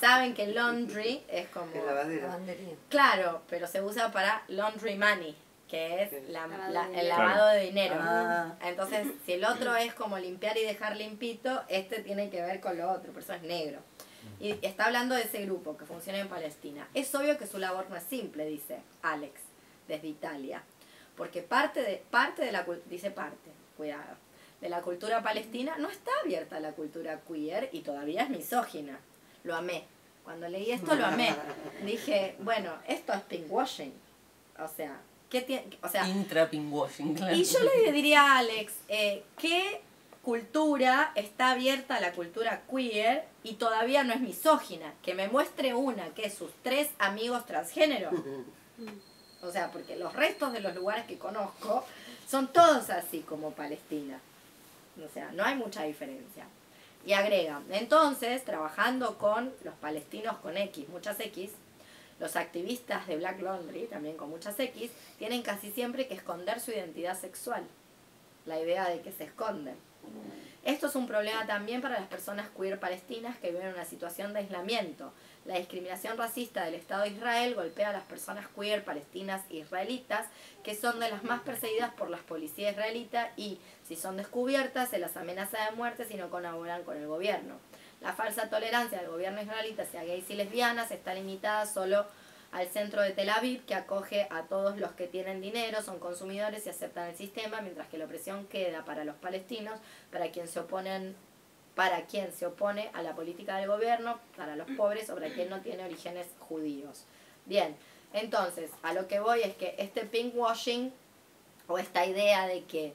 Saben 0.00 0.34
que 0.34 0.48
laundry 0.48 1.22
es 1.28 1.46
como... 1.50 1.66
Lavandería. 1.72 2.74
Claro, 2.88 3.42
pero 3.48 3.68
se 3.68 3.80
usa 3.80 4.10
para 4.10 4.42
laundry 4.48 4.96
money, 4.96 5.36
que 5.68 6.02
es 6.02 6.28
la- 6.30 6.48
la- 6.48 6.86
el 6.86 6.90
dinero. 6.94 7.08
lavado 7.16 7.46
de 7.50 7.60
dinero. 7.60 7.94
Ah. 8.00 8.54
Entonces, 8.62 9.06
si 9.24 9.34
el 9.34 9.44
otro 9.44 9.76
es 9.76 9.94
como 9.94 10.18
limpiar 10.18 10.56
y 10.58 10.64
dejar 10.64 10.96
limpito, 10.96 11.62
este 11.68 12.00
tiene 12.02 12.28
que 12.28 12.42
ver 12.42 12.58
con 12.60 12.76
lo 12.76 12.90
otro, 12.90 13.12
por 13.12 13.22
eso 13.22 13.34
es 13.34 13.42
negro. 13.42 13.78
Y 14.40 14.56
está 14.62 14.86
hablando 14.86 15.14
de 15.14 15.22
ese 15.22 15.44
grupo 15.44 15.76
que 15.76 15.84
funciona 15.84 16.18
en 16.18 16.28
Palestina. 16.28 16.88
Es 16.94 17.14
obvio 17.14 17.38
que 17.38 17.46
su 17.46 17.58
labor 17.58 17.86
no 17.88 17.96
es 17.96 18.02
simple, 18.02 18.44
dice 18.46 18.80
Alex, 19.02 19.40
desde 19.88 20.08
Italia. 20.08 20.62
Porque 21.16 21.42
parte 21.42 21.82
de, 21.82 22.02
parte 22.10 22.44
de 22.44 22.52
la 22.52 22.66
dice 22.86 23.10
parte, 23.10 23.50
cuidado, 23.76 24.16
de 24.60 24.68
la 24.68 24.80
cultura 24.80 25.22
palestina 25.22 25.76
no 25.78 25.90
está 25.90 26.10
abierta 26.22 26.56
a 26.56 26.60
la 26.60 26.72
cultura 26.72 27.20
queer 27.28 27.68
y 27.72 27.80
todavía 27.80 28.22
es 28.22 28.30
misógina. 28.30 28.98
Lo 29.44 29.54
amé. 29.54 29.84
Cuando 30.24 30.48
leí 30.48 30.70
esto 30.70 30.94
lo 30.94 31.04
amé. 31.04 31.34
Dije, 31.84 32.36
bueno, 32.40 32.72
esto 32.86 33.12
es 33.12 33.20
pinkwashing. 33.22 33.92
O 34.58 34.68
sea, 34.68 35.00
¿qué 35.28 35.40
tiene? 35.42 35.66
O 35.82 35.88
sea, 35.88 36.08
Intra-pinkwashing, 36.08 37.14
claro. 37.14 37.34
y 37.34 37.44
yo 37.44 37.58
le 37.60 37.92
diría 37.92 38.22
a 38.22 38.38
Alex, 38.38 38.72
eh, 38.88 39.24
¿qué 39.36 39.80
cultura 40.22 41.12
está 41.14 41.50
abierta 41.50 41.96
a 41.96 42.00
la 42.00 42.12
cultura 42.12 42.62
queer 42.70 43.24
y 43.42 43.54
todavía 43.54 44.04
no 44.04 44.12
es 44.12 44.20
misógina? 44.20 44.94
Que 45.02 45.14
me 45.14 45.28
muestre 45.28 45.74
una, 45.74 46.10
que 46.14 46.26
es 46.26 46.34
sus 46.34 46.50
tres 46.62 46.90
amigos 46.98 47.46
transgénero. 47.46 48.10
O 49.44 49.50
sea, 49.50 49.72
porque 49.72 49.96
los 49.96 50.14
restos 50.14 50.52
de 50.52 50.60
los 50.60 50.72
lugares 50.72 51.04
que 51.04 51.18
conozco 51.18 51.84
son 52.28 52.52
todos 52.52 52.90
así 52.90 53.22
como 53.22 53.50
Palestina. 53.50 54.20
O 55.04 55.12
sea, 55.12 55.32
no 55.32 55.44
hay 55.44 55.56
mucha 55.56 55.82
diferencia. 55.82 56.46
Y 57.04 57.14
agrega, 57.14 57.60
entonces, 57.70 58.44
trabajando 58.44 59.18
con 59.18 59.52
los 59.64 59.74
palestinos 59.74 60.36
con 60.38 60.56
X, 60.56 60.88
muchas 60.88 61.18
X, 61.18 61.50
los 62.20 62.36
activistas 62.36 63.08
de 63.08 63.16
Black 63.16 63.42
Laundry, 63.42 63.86
también 63.86 64.16
con 64.16 64.30
muchas 64.30 64.58
X, 64.60 64.92
tienen 65.18 65.42
casi 65.42 65.72
siempre 65.72 66.06
que 66.06 66.14
esconder 66.14 66.60
su 66.60 66.70
identidad 66.70 67.20
sexual. 67.20 67.64
La 68.46 68.60
idea 68.60 68.88
de 68.88 69.00
que 69.00 69.10
se 69.10 69.24
esconden. 69.24 69.74
Esto 70.64 70.86
es 70.86 70.94
un 70.94 71.08
problema 71.08 71.44
también 71.44 71.82
para 71.82 71.98
las 71.98 72.08
personas 72.08 72.48
queer 72.56 72.78
palestinas 72.78 73.36
que 73.38 73.50
viven 73.50 73.66
en 73.66 73.74
una 73.74 73.84
situación 73.84 74.32
de 74.32 74.40
aislamiento. 74.40 75.12
La 75.44 75.58
discriminación 75.58 76.16
racista 76.16 76.64
del 76.64 76.74
Estado 76.74 77.02
de 77.02 77.08
Israel 77.08 77.56
golpea 77.56 77.90
a 77.90 77.92
las 77.92 78.04
personas 78.04 78.46
queer 78.54 78.84
palestinas 78.84 79.42
e 79.50 79.56
israelitas, 79.56 80.28
que 80.62 80.76
son 80.76 81.00
de 81.00 81.10
las 81.10 81.24
más 81.24 81.42
perseguidas 81.42 81.92
por 81.94 82.10
las 82.10 82.20
policías 82.20 82.74
israelitas 82.74 83.30
y, 83.36 83.58
si 83.88 83.96
son 83.96 84.16
descubiertas, 84.16 84.90
se 84.90 84.98
las 84.98 85.16
amenaza 85.16 85.64
de 85.64 85.76
muerte 85.76 86.04
si 86.04 86.14
no 86.14 86.30
colaboran 86.30 86.84
con 86.84 86.96
el 86.96 87.08
gobierno. 87.08 87.56
La 88.00 88.12
falsa 88.12 88.48
tolerancia 88.48 88.98
del 88.98 89.10
gobierno 89.10 89.42
israelita 89.42 89.82
hacia 89.82 90.04
gays 90.04 90.30
y 90.30 90.34
lesbianas 90.34 90.92
está 90.92 91.12
limitada 91.12 91.66
solo 91.66 92.06
al 92.52 92.68
centro 92.68 93.00
de 93.02 93.10
Tel 93.12 93.30
Aviv, 93.30 93.64
que 93.64 93.74
acoge 93.74 94.26
a 94.30 94.42
todos 94.42 94.78
los 94.78 94.92
que 94.92 95.06
tienen 95.06 95.40
dinero, 95.40 95.82
son 95.82 95.98
consumidores 95.98 96.66
y 96.66 96.68
aceptan 96.68 97.08
el 97.08 97.16
sistema, 97.16 97.62
mientras 97.62 97.88
que 97.88 97.98
la 97.98 98.04
opresión 98.04 98.46
queda 98.46 98.84
para 98.84 99.04
los 99.04 99.16
palestinos, 99.16 99.80
para 100.10 100.30
quien 100.30 100.46
se 100.46 100.60
oponen 100.60 101.16
para 101.74 102.04
quien 102.04 102.30
se 102.32 102.44
opone 102.44 102.90
a 102.92 103.02
la 103.02 103.14
política 103.14 103.56
del 103.56 103.68
gobierno, 103.68 104.18
para 104.36 104.56
los 104.56 104.70
pobres 104.76 105.08
o 105.08 105.14
para 105.14 105.32
quien 105.32 105.48
no 105.48 105.62
tiene 105.62 105.82
orígenes 105.82 106.26
judíos. 106.38 107.04
Bien, 107.46 107.74
entonces, 108.12 108.70
a 108.82 108.92
lo 108.92 109.08
que 109.08 109.20
voy 109.20 109.40
es 109.40 109.54
que 109.56 109.74
este 109.78 110.04
pinkwashing 110.04 110.92
o 111.68 111.78
esta 111.78 112.04
idea 112.04 112.46
de 112.46 112.64
que 112.64 112.92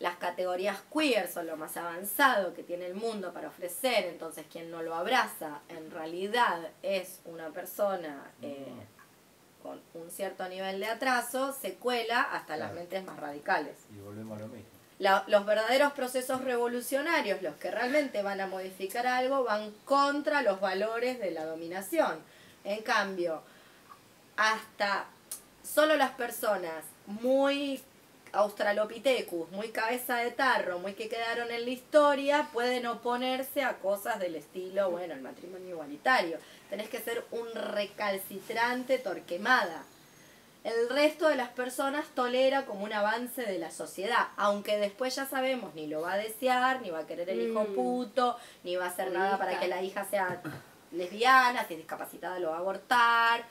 las 0.00 0.16
categorías 0.16 0.78
queer 0.92 1.30
son 1.30 1.46
lo 1.46 1.56
más 1.56 1.76
avanzado 1.76 2.52
que 2.54 2.62
tiene 2.62 2.86
el 2.86 2.94
mundo 2.94 3.32
para 3.32 3.48
ofrecer, 3.48 4.04
entonces 4.06 4.44
quien 4.50 4.70
no 4.70 4.82
lo 4.82 4.94
abraza 4.94 5.60
en 5.68 5.90
realidad 5.90 6.68
es 6.82 7.20
una 7.24 7.48
persona 7.50 8.30
eh, 8.42 8.66
con 9.62 9.80
un 9.94 10.10
cierto 10.10 10.46
nivel 10.48 10.80
de 10.80 10.86
atraso, 10.86 11.52
se 11.58 11.74
cuela 11.74 12.20
hasta 12.22 12.56
las 12.56 12.72
mentes 12.74 13.02
más 13.04 13.18
radicales. 13.18 13.76
Y 13.94 13.98
volvemos 14.00 14.36
a 14.36 14.42
lo 14.42 14.48
mismo. 14.48 14.68
La- 14.98 15.24
los 15.26 15.46
verdaderos 15.46 15.92
procesos 15.92 16.42
revolucionarios, 16.42 17.40
los 17.42 17.54
que 17.56 17.70
realmente 17.70 18.22
van 18.22 18.40
a 18.40 18.46
modificar 18.46 19.06
algo, 19.06 19.44
van 19.44 19.72
contra 19.84 20.42
los 20.42 20.60
valores 20.60 21.18
de 21.18 21.30
la 21.30 21.44
dominación. 21.46 22.18
En 22.64 22.82
cambio, 22.82 23.42
hasta 24.36 25.06
solo 25.62 25.96
las 25.96 26.10
personas 26.12 26.84
muy 27.06 27.82
australopithecus, 28.34 29.50
muy 29.50 29.68
cabeza 29.68 30.16
de 30.16 30.30
tarro, 30.30 30.78
muy 30.78 30.94
que 30.94 31.08
quedaron 31.08 31.50
en 31.50 31.64
la 31.64 31.70
historia, 31.70 32.48
pueden 32.52 32.86
oponerse 32.86 33.62
a 33.62 33.78
cosas 33.78 34.18
del 34.18 34.34
estilo, 34.34 34.90
bueno, 34.90 35.14
el 35.14 35.20
matrimonio 35.22 35.70
igualitario. 35.70 36.38
Tenés 36.70 36.88
que 36.88 36.98
ser 36.98 37.24
un 37.30 37.48
recalcitrante 37.54 38.98
torquemada. 38.98 39.82
El 40.64 40.88
resto 40.88 41.28
de 41.28 41.36
las 41.36 41.50
personas 41.50 42.06
tolera 42.14 42.64
como 42.64 42.84
un 42.84 42.92
avance 42.92 43.42
de 43.42 43.58
la 43.58 43.70
sociedad, 43.70 44.28
aunque 44.36 44.78
después 44.78 45.14
ya 45.14 45.26
sabemos 45.26 45.74
ni 45.74 45.86
lo 45.86 46.00
va 46.00 46.14
a 46.14 46.16
desear, 46.16 46.80
ni 46.80 46.90
va 46.90 47.00
a 47.00 47.06
querer 47.06 47.28
el 47.28 47.50
hijo 47.50 47.64
Mm. 47.64 47.74
puto, 47.74 48.36
ni 48.62 48.74
va 48.76 48.86
a 48.86 48.88
hacer 48.88 49.12
nada 49.12 49.36
para 49.38 49.60
que 49.60 49.68
la 49.68 49.82
hija 49.82 50.04
sea 50.06 50.40
lesbiana, 50.90 51.66
si 51.66 51.74
es 51.74 51.78
discapacitada 51.78 52.38
lo 52.38 52.50
va 52.50 52.56
a 52.56 52.60
abortar, 52.60 53.44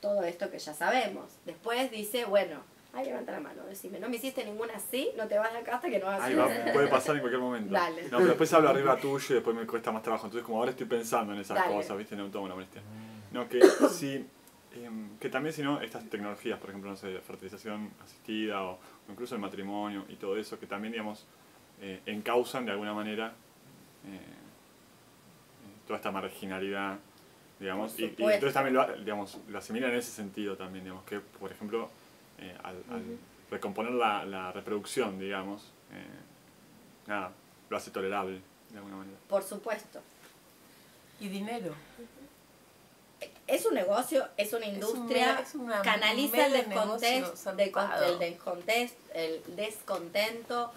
todo 0.00 0.22
esto 0.24 0.50
que 0.50 0.58
ya 0.58 0.74
sabemos. 0.74 1.30
Después 1.46 1.90
dice, 1.90 2.26
bueno, 2.26 2.60
Ay, 2.98 3.06
levanta 3.06 3.30
la 3.30 3.38
mano, 3.38 3.64
decime, 3.64 4.00
no 4.00 4.08
me 4.08 4.16
hiciste 4.16 4.44
ninguna 4.44 4.74
así, 4.74 5.10
no 5.16 5.28
te 5.28 5.38
vas 5.38 5.52
de 5.52 5.58
acá 5.60 5.76
hasta 5.76 5.88
que 5.88 6.00
no 6.00 6.08
hagas 6.08 6.22
Ahí 6.22 6.34
va, 6.34 6.48
puede 6.72 6.88
pasar 6.88 7.14
en 7.14 7.20
cualquier 7.20 7.40
momento. 7.40 7.72
Dale. 7.72 8.02
No, 8.10 8.16
pero 8.16 8.26
después 8.26 8.52
hablo 8.52 8.70
arriba 8.70 8.96
tuyo 8.96 9.26
y 9.30 9.34
después 9.34 9.54
me 9.54 9.64
cuesta 9.66 9.92
más 9.92 10.02
trabajo. 10.02 10.26
Entonces, 10.26 10.44
como 10.44 10.58
ahora 10.58 10.72
estoy 10.72 10.86
pensando 10.86 11.32
en 11.32 11.38
esas 11.38 11.58
Dale. 11.58 11.76
cosas, 11.76 11.96
¿viste? 11.96 12.16
No 12.16 12.26
tomo 12.28 12.46
una 12.46 12.54
molestia. 12.54 12.82
No, 13.30 13.48
que 13.48 13.60
sí, 13.90 14.26
em, 14.74 15.16
que 15.20 15.28
también 15.28 15.52
si 15.52 15.62
no, 15.62 15.80
estas 15.80 16.10
tecnologías, 16.10 16.58
por 16.58 16.70
ejemplo, 16.70 16.90
no 16.90 16.96
sé, 16.96 17.20
fertilización 17.20 17.92
asistida 18.02 18.64
o, 18.64 18.72
o 18.72 19.12
incluso 19.12 19.36
el 19.36 19.40
matrimonio 19.40 20.04
y 20.08 20.16
todo 20.16 20.36
eso, 20.36 20.58
que 20.58 20.66
también, 20.66 20.90
digamos, 20.90 21.24
eh, 21.80 22.00
encausan 22.06 22.66
de 22.66 22.72
alguna 22.72 22.92
manera 22.92 23.28
eh, 24.06 24.16
eh, 24.16 25.86
toda 25.86 25.98
esta 25.98 26.10
marginalidad, 26.10 26.98
digamos, 27.60 27.96
y, 27.96 28.06
entonces 28.06 28.52
también 28.52 28.74
lo, 28.74 28.96
digamos, 28.96 29.38
lo 29.46 29.58
asimilan 29.58 29.90
en 29.92 29.98
ese 29.98 30.10
sentido 30.10 30.56
también, 30.56 30.82
digamos, 30.82 31.04
que 31.04 31.20
por 31.20 31.52
ejemplo, 31.52 31.88
eh, 32.38 32.56
al, 32.62 32.76
al 32.90 33.02
recomponer 33.50 33.92
la, 33.92 34.24
la 34.24 34.52
reproducción, 34.52 35.18
digamos, 35.18 35.62
eh, 35.92 36.06
nada, 37.06 37.32
lo 37.70 37.76
hace 37.76 37.90
tolerable 37.90 38.40
de 38.70 38.76
alguna 38.78 38.96
manera. 38.96 39.16
Por 39.28 39.42
supuesto. 39.42 40.00
Y 41.20 41.28
dinero. 41.28 41.74
Es 43.46 43.64
un 43.66 43.74
negocio, 43.74 44.28
es 44.36 44.52
una 44.52 44.66
un 44.66 44.74
industria, 44.74 45.40
es 45.40 45.54
una 45.54 45.80
canaliza 45.82 46.46
el 46.46 46.52
descontento, 46.52 47.32
el, 47.32 48.18
descontest- 48.18 48.94
el 49.14 49.56
descontento, 49.56 50.70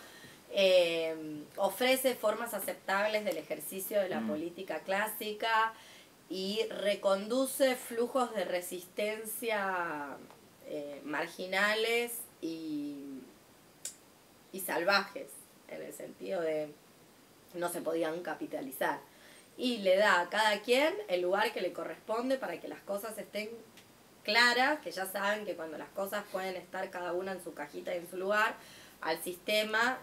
eh, 0.52 1.44
ofrece 1.58 2.16
formas 2.16 2.54
aceptables 2.54 3.26
del 3.26 3.38
ejercicio 3.38 4.00
de 4.00 4.10
la 4.10 4.22
Mm. 4.22 4.28
política 4.30 4.80
clásica 4.80 5.74
y 6.30 6.62
reconduce 6.70 7.76
flujos 7.76 8.34
de 8.34 8.46
resistencia 8.46 10.16
eh, 10.74 11.02
marginales 11.04 12.14
y, 12.40 13.20
y 14.54 14.60
salvajes, 14.62 15.28
en 15.68 15.82
el 15.82 15.92
sentido 15.92 16.40
de 16.40 16.70
no 17.56 17.68
se 17.68 17.82
podían 17.82 18.22
capitalizar. 18.22 19.02
Y 19.58 19.80
le 19.80 19.98
da 19.98 20.22
a 20.22 20.30
cada 20.30 20.62
quien 20.62 20.94
el 21.10 21.24
lugar 21.24 21.52
que 21.52 21.60
le 21.60 21.74
corresponde 21.74 22.38
para 22.38 22.58
que 22.62 22.70
las 22.70 22.80
cosas 22.84 23.18
estén 23.18 23.50
claras, 24.24 24.80
que 24.80 24.92
ya 24.92 25.06
saben 25.06 25.46
que 25.46 25.58
cuando 25.58 25.78
las 25.78 25.90
cosas 25.90 26.24
pueden 26.32 26.56
estar 26.56 26.90
cada 26.90 27.12
una 27.12 27.34
en 27.34 27.44
su 27.44 27.54
cajita 27.54 27.94
y 27.94 27.98
en 27.98 28.10
su 28.10 28.16
lugar, 28.16 28.56
al 29.02 29.22
sistema 29.22 30.00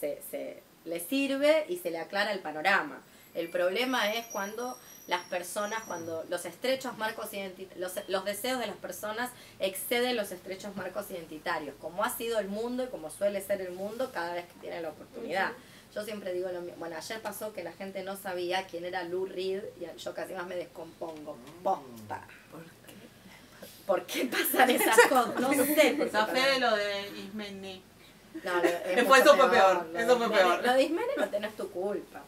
se, 0.00 0.22
se 0.30 0.62
le 0.84 1.00
sirve 1.00 1.66
y 1.68 1.78
se 1.78 1.90
le 1.90 1.98
aclara 1.98 2.30
el 2.30 2.38
panorama. 2.38 3.02
El 3.34 3.48
problema 3.48 4.12
es 4.14 4.26
cuando 4.26 4.78
las 5.08 5.22
personas, 5.22 5.82
cuando 5.84 6.24
los 6.28 6.44
estrechos 6.44 6.96
marcos 6.98 7.32
identitarios, 7.32 7.94
los, 7.94 8.08
los 8.08 8.24
deseos 8.24 8.60
de 8.60 8.66
las 8.68 8.76
personas 8.76 9.30
exceden 9.58 10.16
los 10.16 10.30
estrechos 10.32 10.76
marcos 10.76 11.10
identitarios, 11.10 11.74
como 11.80 12.04
ha 12.04 12.10
sido 12.16 12.38
el 12.38 12.48
mundo 12.48 12.84
y 12.84 12.86
como 12.88 13.10
suele 13.10 13.40
ser 13.40 13.60
el 13.62 13.72
mundo 13.72 14.10
cada 14.12 14.34
vez 14.34 14.44
que 14.46 14.60
tiene 14.60 14.80
la 14.80 14.90
oportunidad. 14.90 15.52
Yo 15.94 16.04
siempre 16.04 16.32
digo 16.32 16.48
lo 16.50 16.60
mismo. 16.62 16.78
Bueno, 16.78 16.96
ayer 16.96 17.20
pasó 17.20 17.52
que 17.52 17.62
la 17.64 17.72
gente 17.72 18.02
no 18.02 18.16
sabía 18.16 18.66
quién 18.66 18.84
era 18.84 19.02
Lou 19.04 19.26
Reed 19.26 19.62
y 19.80 19.98
yo 19.98 20.14
casi 20.14 20.32
más 20.34 20.46
me 20.46 20.56
descompongo. 20.56 21.36
Posta. 21.62 22.26
¿Por 22.50 22.62
qué? 22.62 22.92
¿Por 23.86 24.06
qué 24.06 24.24
pasan 24.26 24.70
esas 24.70 24.96
cosas? 25.08 25.40
No 25.40 25.52
sé. 25.52 25.94
por 25.98 26.08
pasan. 26.10 26.34
feo 26.36 26.58
lo 26.60 26.76
de 26.76 27.08
Ismeni. 27.18 27.82
No, 28.44 28.54
lo- 28.56 28.62
es 28.62 28.98
eso 28.98 29.36
fue 29.36 29.50
peor, 29.50 29.86
Lo 29.92 29.98
eso 29.98 30.08
de 30.08 30.16
fue 30.16 30.26
Ismene- 30.28 30.38
peor. 30.38 30.64
Lo 30.66 30.72
de 30.72 30.82
Ismene 30.82 31.12
no, 31.18 31.28
te- 31.28 31.40
no 31.40 31.48
es 31.48 31.56
tu 31.56 31.70
culpa. 31.70 32.22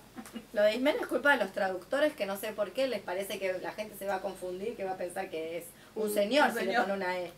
Lo 0.53 0.63
de 0.63 0.75
Ismene 0.75 0.99
es 1.01 1.07
culpa 1.07 1.33
de 1.33 1.45
los 1.45 1.53
traductores 1.53 2.13
que 2.15 2.27
no 2.27 2.37
sé 2.37 2.53
por 2.53 2.73
qué 2.73 2.87
les 2.89 3.01
parece 3.01 3.39
que 3.39 3.59
la 3.59 3.73
gente 3.73 3.97
se 3.97 4.07
va 4.07 4.17
a 4.17 4.21
confundir, 4.21 4.77
que 4.77 4.85
va 4.85 4.93
a 4.93 4.97
pensar 4.97 5.31
que 5.31 5.59
es 5.59 5.65
un 5.95 6.13
señor 6.13 6.51
un 6.51 6.59
si 6.59 6.65
le 6.65 6.81
pone 6.81 6.93
una 6.93 7.19
E. 7.19 7.33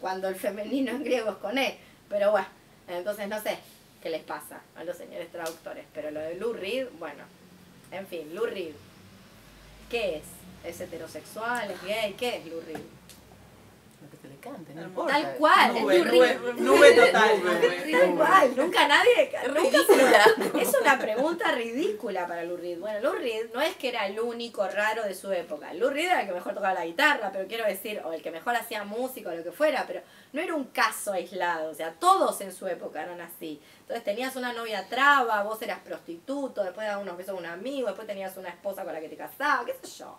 Cuando 0.00 0.28
el 0.28 0.36
femenino 0.36 0.90
en 0.92 1.04
griego 1.04 1.30
es 1.30 1.36
con 1.36 1.58
E. 1.58 1.78
Pero 2.08 2.30
bueno, 2.30 2.48
entonces 2.88 3.28
no 3.28 3.40
sé 3.40 3.58
qué 4.02 4.10
les 4.10 4.22
pasa 4.22 4.60
a 4.76 4.84
los 4.84 4.96
señores 4.96 5.30
traductores. 5.30 5.84
Pero 5.94 6.10
lo 6.10 6.20
de 6.20 6.34
Lou 6.34 6.52
Reed, 6.52 6.88
bueno, 6.98 7.24
en 7.90 8.06
fin, 8.06 8.34
Lou 8.34 8.46
Reed. 8.46 8.74
¿Qué 9.90 10.16
es? 10.16 10.24
¿Es 10.64 10.80
heterosexual? 10.80 11.70
¿Es 11.70 11.82
gay? 11.82 12.14
¿Qué 12.14 12.38
es 12.38 12.46
Lou 12.46 12.60
Reed? 12.60 12.78
No 14.50 14.82
importa. 14.82 15.12
Tal 15.12 15.34
cual, 15.36 15.74
Nube, 15.74 15.96
es 15.96 16.04
Lou 16.04 16.10
Reed. 16.10 16.40
nube, 16.40 16.62
nube 16.62 16.92
total. 16.94 17.42
Tal 17.92 18.14
cual, 18.16 18.56
nunca 18.56 18.88
nadie. 18.88 19.32
nunca 19.48 20.60
es 20.60 20.74
una 20.80 20.98
pregunta 20.98 21.52
ridícula 21.52 22.26
para 22.26 22.42
Lou 22.44 22.56
Reed. 22.56 22.80
Bueno, 22.80 23.00
Lou 23.00 23.12
Reed 23.12 23.52
no 23.54 23.60
es 23.60 23.76
que 23.76 23.90
era 23.90 24.06
el 24.06 24.18
único 24.18 24.66
raro 24.66 25.04
de 25.04 25.14
su 25.14 25.30
época. 25.30 25.72
Lou 25.74 25.90
Reed 25.90 26.06
era 26.06 26.22
el 26.22 26.26
que 26.26 26.32
mejor 26.32 26.54
tocaba 26.54 26.74
la 26.74 26.84
guitarra, 26.84 27.30
pero 27.32 27.46
quiero 27.46 27.64
decir, 27.64 28.02
o 28.04 28.12
el 28.12 28.22
que 28.22 28.30
mejor 28.30 28.56
hacía 28.56 28.84
música 28.84 29.30
o 29.30 29.34
lo 29.34 29.44
que 29.44 29.52
fuera, 29.52 29.84
pero 29.86 30.02
no 30.32 30.40
era 30.40 30.54
un 30.54 30.64
caso 30.64 31.12
aislado. 31.12 31.70
O 31.70 31.74
sea, 31.74 31.92
todos 31.92 32.40
en 32.40 32.52
su 32.52 32.66
época 32.66 33.02
eran 33.02 33.20
así. 33.20 33.60
Entonces 33.80 34.04
tenías 34.04 34.34
una 34.36 34.52
novia 34.52 34.86
traba, 34.88 35.42
vos 35.44 35.62
eras 35.62 35.80
prostituto, 35.80 36.64
después 36.64 36.86
dabas 36.86 37.02
unos 37.02 37.16
besos 37.16 37.34
a 37.34 37.38
un 37.38 37.46
amigo, 37.46 37.86
después 37.86 38.06
tenías 38.06 38.36
una 38.36 38.48
esposa 38.48 38.84
con 38.84 38.92
la 38.92 39.00
que 39.00 39.08
te 39.08 39.16
casabas, 39.16 39.66
qué 39.66 39.74
sé 39.86 39.98
yo. 39.98 40.18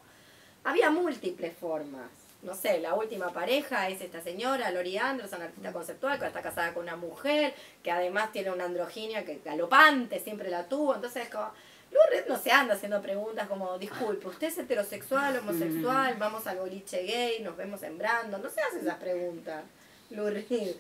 Había 0.63 0.89
múltiples 0.89 1.57
formas. 1.57 2.22
No 2.43 2.53
sé, 2.53 2.79
la 2.79 2.93
última 2.93 3.31
pareja 3.31 3.87
es 3.87 4.01
esta 4.01 4.21
señora, 4.21 4.69
Lori 4.69 4.97
Anderson, 4.97 5.41
artista 5.41 5.71
conceptual, 5.71 6.19
que 6.19 6.27
está 6.27 6.41
casada 6.41 6.73
con 6.73 6.83
una 6.83 6.97
mujer, 6.97 7.53
que 7.81 7.89
además 7.89 8.33
tiene 8.33 8.51
una 8.51 8.65
androginia 8.65 9.23
que 9.23 9.39
galopante, 9.43 10.19
siempre 10.19 10.49
la 10.49 10.67
tuvo. 10.67 10.95
Entonces, 10.95 11.29
como, 11.29 11.53
Lou 11.91 12.01
Reed 12.09 12.25
no 12.27 12.37
se 12.37 12.51
anda 12.51 12.73
haciendo 12.73 13.01
preguntas 13.01 13.47
como, 13.47 13.77
disculpe, 13.77 14.27
¿usted 14.27 14.47
es 14.47 14.57
heterosexual, 14.57 15.37
homosexual? 15.37 16.15
Vamos 16.19 16.45
al 16.45 16.57
boliche 16.57 17.03
gay, 17.03 17.41
nos 17.41 17.55
vemos 17.55 17.81
en 17.83 17.97
Brandon. 17.97 18.41
No 18.41 18.49
se 18.49 18.61
hace 18.61 18.79
esas 18.79 18.97
preguntas. 18.97 19.63
Lou 20.09 20.29
Reed 20.29 20.75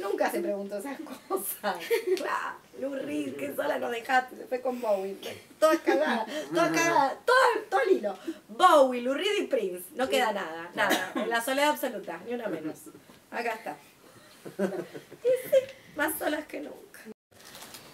nunca 0.00 0.30
se 0.30 0.40
preguntó 0.40 0.78
esas 0.78 0.98
cosas. 1.00 1.76
Claro, 2.16 2.56
Lou 2.80 2.94
Reed, 2.94 3.36
que 3.36 3.54
sola 3.54 3.78
nos 3.78 3.90
dejaste, 3.90 4.36
se 4.36 4.46
fue 4.46 4.60
con 4.60 4.80
Bowie. 4.80 5.16
Toda 5.58 5.76
cagada, 5.78 6.26
toda 6.52 6.72
cagada, 6.72 7.18
todo, 7.24 7.62
todo 7.68 7.80
el 7.80 7.90
hilo. 7.92 8.16
Bowie, 8.48 9.02
Lou 9.02 9.14
Reed 9.14 9.42
y 9.42 9.46
Prince. 9.46 9.84
No 9.94 10.08
queda 10.08 10.32
nada, 10.32 10.70
nada. 10.74 11.12
En 11.14 11.28
la 11.28 11.40
soledad 11.40 11.70
absoluta, 11.70 12.20
ni 12.26 12.34
una 12.34 12.48
menos. 12.48 12.78
Acá 13.30 13.54
está. 13.54 13.76
Y 15.22 15.48
sí, 15.48 15.56
más 15.94 16.18
solas 16.18 16.46
que 16.46 16.60
nunca. 16.60 16.81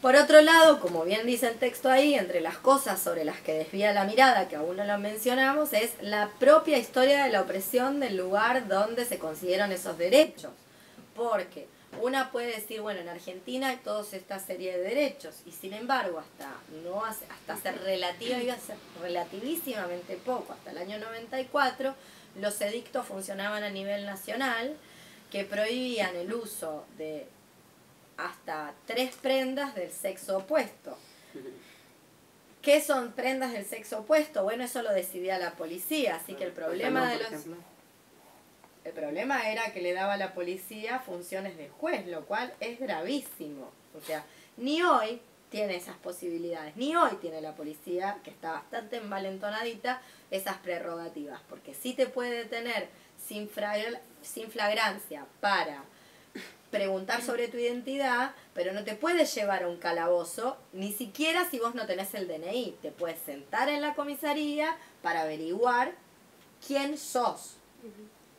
Por 0.00 0.14
otro 0.14 0.40
lado, 0.42 0.78
como 0.78 1.02
bien 1.04 1.26
dice 1.26 1.48
el 1.48 1.56
texto 1.56 1.90
ahí, 1.90 2.14
entre 2.14 2.40
las 2.40 2.56
cosas 2.56 3.00
sobre 3.02 3.24
las 3.24 3.40
que 3.40 3.54
desvía 3.54 3.92
la 3.92 4.04
mirada, 4.04 4.46
que 4.46 4.54
aún 4.54 4.76
no 4.76 4.84
lo 4.84 4.96
mencionamos, 4.98 5.72
es 5.72 5.90
la 6.00 6.30
propia 6.38 6.78
historia 6.78 7.24
de 7.24 7.32
la 7.32 7.40
opresión 7.40 7.98
del 7.98 8.16
lugar 8.16 8.68
donde 8.68 9.04
se 9.04 9.18
consiguieron 9.18 9.72
esos 9.72 9.98
derechos. 9.98 10.52
Porque 11.16 11.66
una 12.00 12.30
puede 12.30 12.54
decir, 12.54 12.80
bueno, 12.80 13.00
en 13.00 13.08
Argentina 13.08 13.70
hay 13.70 13.78
toda 13.78 14.04
esta 14.12 14.38
serie 14.38 14.78
de 14.78 14.84
derechos, 14.84 15.34
y 15.46 15.50
sin 15.50 15.72
embargo, 15.72 16.20
hasta, 16.20 16.54
no 16.84 17.04
hace, 17.04 17.24
hasta 17.28 17.54
hace 17.54 17.72
relativa, 17.72 18.38
iba 18.38 18.54
a 18.54 19.02
relativísimamente 19.02 20.14
poco, 20.14 20.52
hasta 20.52 20.70
el 20.70 20.78
año 20.78 20.98
94, 20.98 21.92
los 22.40 22.60
edictos 22.60 23.04
funcionaban 23.04 23.64
a 23.64 23.70
nivel 23.70 24.06
nacional 24.06 24.76
que 25.32 25.42
prohibían 25.42 26.14
el 26.14 26.32
uso 26.32 26.84
de 26.98 27.26
hasta 28.18 28.74
tres 28.86 29.14
prendas 29.14 29.74
del 29.74 29.90
sexo 29.90 30.38
opuesto. 30.38 30.98
¿Qué 32.60 32.82
son 32.82 33.12
prendas 33.12 33.52
del 33.52 33.64
sexo 33.64 34.00
opuesto? 34.00 34.42
Bueno, 34.42 34.64
eso 34.64 34.82
lo 34.82 34.92
decidía 34.92 35.38
la 35.38 35.52
policía, 35.52 36.16
así 36.16 36.34
que 36.34 36.44
el 36.44 36.52
problema 36.52 37.08
de 37.10 37.18
los... 37.18 37.46
El 38.84 38.92
problema 38.92 39.50
era 39.50 39.72
que 39.72 39.80
le 39.80 39.92
daba 39.92 40.14
a 40.14 40.16
la 40.16 40.34
policía 40.34 40.98
funciones 40.98 41.56
de 41.56 41.68
juez, 41.68 42.06
lo 42.06 42.24
cual 42.26 42.52
es 42.60 42.80
gravísimo. 42.80 43.70
O 43.96 44.04
sea, 44.04 44.24
ni 44.56 44.82
hoy 44.82 45.20
tiene 45.50 45.76
esas 45.76 45.96
posibilidades, 45.96 46.76
ni 46.76 46.96
hoy 46.96 47.12
tiene 47.20 47.40
la 47.40 47.54
policía, 47.54 48.18
que 48.24 48.30
está 48.30 48.52
bastante 48.52 48.96
envalentonadita, 48.96 50.00
esas 50.30 50.56
prerrogativas, 50.58 51.40
porque 51.48 51.74
sí 51.74 51.92
te 51.94 52.06
puede 52.06 52.30
detener 52.30 52.88
sin, 53.18 53.50
sin 54.22 54.50
flagrancia 54.50 55.26
para 55.40 55.84
preguntar 56.70 57.22
sobre 57.22 57.48
tu 57.48 57.56
identidad, 57.56 58.32
pero 58.54 58.72
no 58.72 58.84
te 58.84 58.94
puedes 58.94 59.34
llevar 59.34 59.62
a 59.62 59.68
un 59.68 59.78
calabozo, 59.78 60.56
ni 60.72 60.92
siquiera 60.92 61.48
si 61.48 61.58
vos 61.58 61.74
no 61.74 61.86
tenés 61.86 62.12
el 62.14 62.28
DNI. 62.28 62.76
Te 62.82 62.90
puedes 62.90 63.18
sentar 63.20 63.68
en 63.68 63.80
la 63.80 63.94
comisaría 63.94 64.76
para 65.02 65.22
averiguar 65.22 65.92
quién 66.66 66.98
sos 66.98 67.54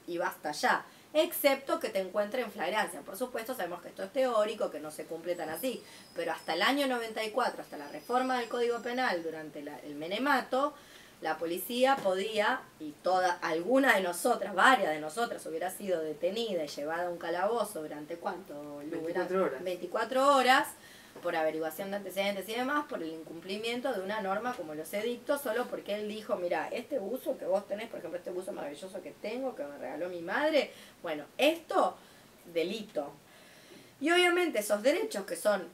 y 0.08 0.18
basta 0.18 0.52
ya. 0.52 0.86
Excepto 1.12 1.80
que 1.80 1.90
te 1.90 2.00
encuentre 2.00 2.42
en 2.44 2.52
flagrancia. 2.52 3.02
Por 3.02 3.18
supuesto, 3.18 3.56
sabemos 3.56 3.82
que 3.82 3.88
esto 3.90 4.04
es 4.04 4.14
teórico, 4.14 4.70
que 4.70 4.80
no 4.80 4.92
se 4.92 5.06
cumple 5.06 5.34
tan 5.34 5.50
así. 5.50 5.82
Pero 6.16 6.32
hasta 6.32 6.54
el 6.54 6.62
año 6.62 6.86
94, 6.86 7.64
hasta 7.64 7.78
la 7.78 7.88
reforma 7.88 8.38
del 8.40 8.48
Código 8.48 8.80
Penal 8.84 9.24
durante 9.24 9.64
la- 9.64 9.80
el 9.80 9.96
Menemato, 9.96 10.76
la 11.22 11.38
policía 11.38 11.98
podía, 11.98 12.62
y 12.80 12.92
toda, 12.92 13.34
alguna 13.42 13.96
de 13.96 14.02
nosotras, 14.02 14.56
varias 14.56 14.92
de 14.92 15.00
nosotras, 15.00 15.46
hubiera 15.46 15.70
sido 15.70 16.02
detenida 16.02 16.64
y 16.64 16.68
llevada 16.68 17.08
a 17.08 17.10
un 17.10 17.18
calabozo 17.18 17.82
durante 17.82 18.16
cuánto, 18.16 18.54
Lu? 18.64 18.78
24 18.78 19.36
Eran 19.36 19.48
horas. 19.48 19.64
24 19.64 20.36
horas 20.36 20.68
por 21.22 21.36
averiguación 21.36 21.92
de 21.92 21.98
antecedentes 21.98 22.48
y 22.48 22.56
demás, 22.56 22.86
por 22.88 23.04
el 23.04 23.10
incumplimiento 23.10 23.92
de 23.92 24.00
una 24.00 24.22
norma 24.22 24.54
como 24.54 24.74
los 24.74 24.94
edictos, 24.94 25.42
solo 25.42 25.68
porque 25.68 25.96
él 25.96 26.08
dijo, 26.08 26.38
mira, 26.38 26.70
este 26.72 27.00
buzo 27.00 27.38
que 27.38 27.46
vos 27.46 27.68
tenés, 27.68 27.90
por 27.90 28.00
ejemplo, 28.00 28.18
este 28.18 28.32
buzo 28.32 28.54
maravilloso 28.54 29.02
que 29.02 29.12
tengo, 29.12 29.56
que 29.56 29.64
me 29.64 29.78
regaló 29.78 30.08
mi 30.08 30.22
madre, 30.22 30.72
bueno, 31.02 31.26
esto, 31.38 31.98
delito. 32.54 33.12
Y 34.00 34.12
obviamente 34.12 34.60
esos 34.60 34.82
derechos 34.82 35.26
que 35.26 35.36
son 35.36 35.68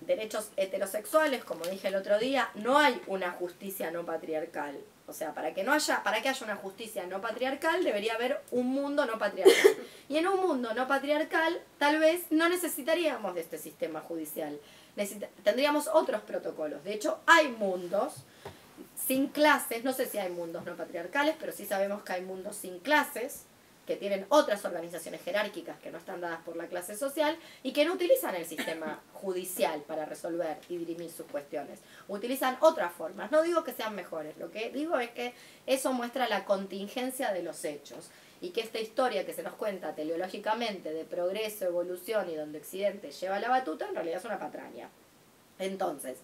derechos 0.00 0.50
heterosexuales, 0.56 1.44
como 1.44 1.64
dije 1.66 1.88
el 1.88 1.96
otro 1.96 2.18
día, 2.18 2.50
no 2.54 2.78
hay 2.78 3.00
una 3.06 3.30
justicia 3.32 3.90
no 3.90 4.04
patriarcal. 4.06 4.78
O 5.06 5.12
sea, 5.14 5.32
para 5.32 5.54
que 5.54 5.64
no 5.64 5.72
haya, 5.72 6.02
para 6.02 6.20
que 6.20 6.28
haya 6.28 6.44
una 6.44 6.56
justicia 6.56 7.06
no 7.06 7.20
patriarcal, 7.22 7.82
debería 7.82 8.14
haber 8.14 8.42
un 8.50 8.66
mundo 8.68 9.06
no 9.06 9.18
patriarcal. 9.18 9.54
Y 10.08 10.18
en 10.18 10.28
un 10.28 10.40
mundo 10.40 10.74
no 10.74 10.86
patriarcal, 10.86 11.60
tal 11.78 11.98
vez 11.98 12.26
no 12.30 12.48
necesitaríamos 12.48 13.34
de 13.34 13.40
este 13.40 13.56
sistema 13.58 14.00
judicial. 14.00 14.60
Necesita- 14.96 15.28
tendríamos 15.44 15.88
otros 15.88 16.20
protocolos. 16.22 16.84
De 16.84 16.92
hecho, 16.92 17.20
hay 17.26 17.48
mundos 17.48 18.14
sin 19.06 19.28
clases, 19.28 19.82
no 19.84 19.92
sé 19.94 20.06
si 20.06 20.18
hay 20.18 20.30
mundos 20.30 20.64
no 20.66 20.76
patriarcales, 20.76 21.36
pero 21.40 21.52
sí 21.52 21.64
sabemos 21.64 22.02
que 22.02 22.12
hay 22.12 22.22
mundos 22.22 22.56
sin 22.56 22.78
clases, 22.80 23.44
que 23.88 23.96
tienen 23.96 24.26
otras 24.28 24.66
organizaciones 24.66 25.22
jerárquicas 25.22 25.78
que 25.78 25.90
no 25.90 25.96
están 25.96 26.20
dadas 26.20 26.42
por 26.44 26.56
la 26.56 26.66
clase 26.66 26.94
social 26.94 27.38
y 27.62 27.72
que 27.72 27.86
no 27.86 27.94
utilizan 27.94 28.34
el 28.34 28.44
sistema 28.44 29.00
judicial 29.14 29.80
para 29.80 30.04
resolver 30.04 30.58
y 30.68 30.76
dirimir 30.76 31.10
sus 31.10 31.24
cuestiones. 31.24 31.80
Utilizan 32.06 32.58
otras 32.60 32.92
formas. 32.92 33.32
No 33.32 33.40
digo 33.40 33.64
que 33.64 33.72
sean 33.72 33.94
mejores, 33.94 34.36
lo 34.36 34.50
que 34.50 34.68
digo 34.68 34.98
es 34.98 35.08
que 35.12 35.32
eso 35.64 35.94
muestra 35.94 36.28
la 36.28 36.44
contingencia 36.44 37.32
de 37.32 37.42
los 37.42 37.64
hechos 37.64 38.10
y 38.42 38.50
que 38.50 38.60
esta 38.60 38.78
historia 38.78 39.24
que 39.24 39.32
se 39.32 39.42
nos 39.42 39.54
cuenta 39.54 39.94
teleológicamente 39.94 40.92
de 40.92 41.06
progreso, 41.06 41.64
evolución 41.64 42.28
y 42.28 42.34
donde 42.34 42.58
Occidente 42.58 43.10
lleva 43.10 43.40
la 43.40 43.48
batuta, 43.48 43.88
en 43.88 43.94
realidad 43.94 44.18
es 44.18 44.24
una 44.26 44.38
patraña. 44.38 44.90
Entonces, 45.58 46.18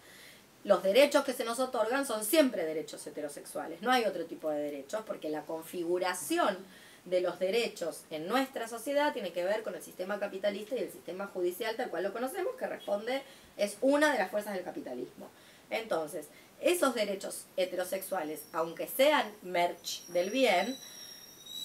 los 0.64 0.82
derechos 0.82 1.24
que 1.24 1.32
se 1.32 1.46
nos 1.46 1.58
otorgan 1.60 2.04
son 2.04 2.26
siempre 2.26 2.66
derechos 2.66 3.06
heterosexuales, 3.06 3.80
no 3.80 3.90
hay 3.90 4.04
otro 4.04 4.26
tipo 4.26 4.50
de 4.50 4.60
derechos, 4.60 5.02
porque 5.06 5.30
la 5.30 5.46
configuración 5.46 6.58
de 7.04 7.20
los 7.20 7.38
derechos 7.38 8.04
en 8.10 8.26
nuestra 8.26 8.66
sociedad 8.66 9.12
tiene 9.12 9.32
que 9.32 9.44
ver 9.44 9.62
con 9.62 9.74
el 9.74 9.82
sistema 9.82 10.18
capitalista 10.18 10.74
y 10.74 10.80
el 10.80 10.90
sistema 10.90 11.26
judicial 11.26 11.76
tal 11.76 11.90
cual 11.90 12.04
lo 12.04 12.12
conocemos, 12.12 12.54
que 12.56 12.66
responde, 12.66 13.22
es 13.56 13.76
una 13.80 14.12
de 14.12 14.18
las 14.18 14.30
fuerzas 14.30 14.54
del 14.54 14.64
capitalismo. 14.64 15.28
Entonces, 15.70 16.28
esos 16.60 16.94
derechos 16.94 17.46
heterosexuales, 17.56 18.44
aunque 18.52 18.88
sean 18.88 19.30
merch 19.42 20.06
del 20.06 20.30
bien, 20.30 20.76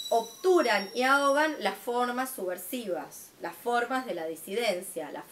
obturan 0.09 0.89
y 0.93 1.03
ahogan 1.03 1.55
las 1.59 1.77
formas 1.77 2.31
subversivas, 2.31 3.31
las 3.41 3.55
formas 3.55 4.05
de 4.05 4.15
la 4.15 4.25
disidencia, 4.25 5.11
la, 5.11 5.23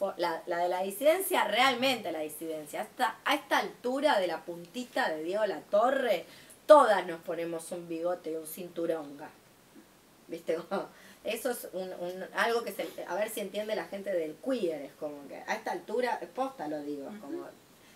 la, 0.46 0.58
de 0.60 0.70
la 0.70 0.84
disidencia, 0.84 1.46
realmente 1.46 2.12
la 2.12 2.20
disidencia. 2.20 2.82
Hasta, 2.82 3.18
a 3.26 3.36
esta 3.36 3.58
altura 3.58 4.20
de 4.20 4.28
la 4.28 4.46
puntita 4.46 5.10
de 5.10 5.24
Diego 5.24 5.46
La 5.48 5.62
Torre, 5.62 6.26
todas 6.68 7.06
nos 7.08 7.20
ponemos 7.22 7.72
un 7.72 7.88
bigote 7.88 8.32
y 8.32 8.36
un 8.36 8.46
cinturonga. 8.46 9.30
¿Viste? 10.28 10.56
Como- 10.70 10.88
Eso 11.24 11.52
es 11.52 11.68
un, 11.74 11.92
un- 11.94 12.26
algo 12.36 12.64
que 12.64 12.72
se, 12.72 12.88
a 13.08 13.16
ver 13.16 13.30
si 13.30 13.42
entiende 13.42 13.76
la 13.76 13.86
gente 13.86 14.12
del 14.14 14.36
queer, 14.36 14.82
es 14.82 14.94
como 14.94 15.28
que 15.28 15.36
a 15.36 15.56
esta 15.56 15.72
altura, 15.72 16.20
posta 16.36 16.68
lo 16.68 16.82
digo, 16.84 17.10
es 17.10 17.20
como, 17.20 17.46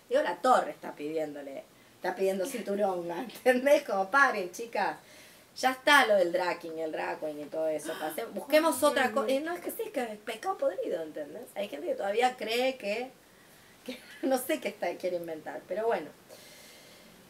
Diego 0.08 0.22
La 0.24 0.36
Torre 0.36 0.72
está 0.72 0.94
pidiéndole, 0.94 1.62
está 1.94 2.14
pidiendo 2.14 2.44
cinturonga, 2.44 3.20
¿entendés? 3.22 3.84
Como 3.84 4.10
paren, 4.10 4.50
chicas. 4.52 4.98
Ya 5.56 5.70
está 5.72 6.06
lo 6.06 6.14
del 6.16 6.32
drag 6.32 6.58
king, 6.60 6.78
el 6.78 6.92
drag 6.92 7.18
y 7.38 7.44
todo 7.44 7.68
eso. 7.68 7.92
pase- 8.00 8.24
busquemos 8.26 8.82
otra 8.82 9.12
cosa. 9.12 9.28
No, 9.40 9.52
es 9.52 9.60
que 9.60 9.70
sí, 9.70 9.82
es 9.86 9.90
que 9.92 10.02
es 10.02 10.18
pescado 10.18 10.56
podrido, 10.58 11.02
¿entendés? 11.02 11.42
Hay 11.54 11.68
gente 11.68 11.86
que 11.88 11.94
todavía 11.94 12.36
cree 12.38 12.76
que, 12.78 13.10
que 13.84 13.98
no 14.22 14.38
sé 14.38 14.60
qué 14.60 14.68
está, 14.68 14.94
quiere 14.96 15.16
inventar, 15.16 15.60
pero 15.68 15.86
bueno. 15.86 16.08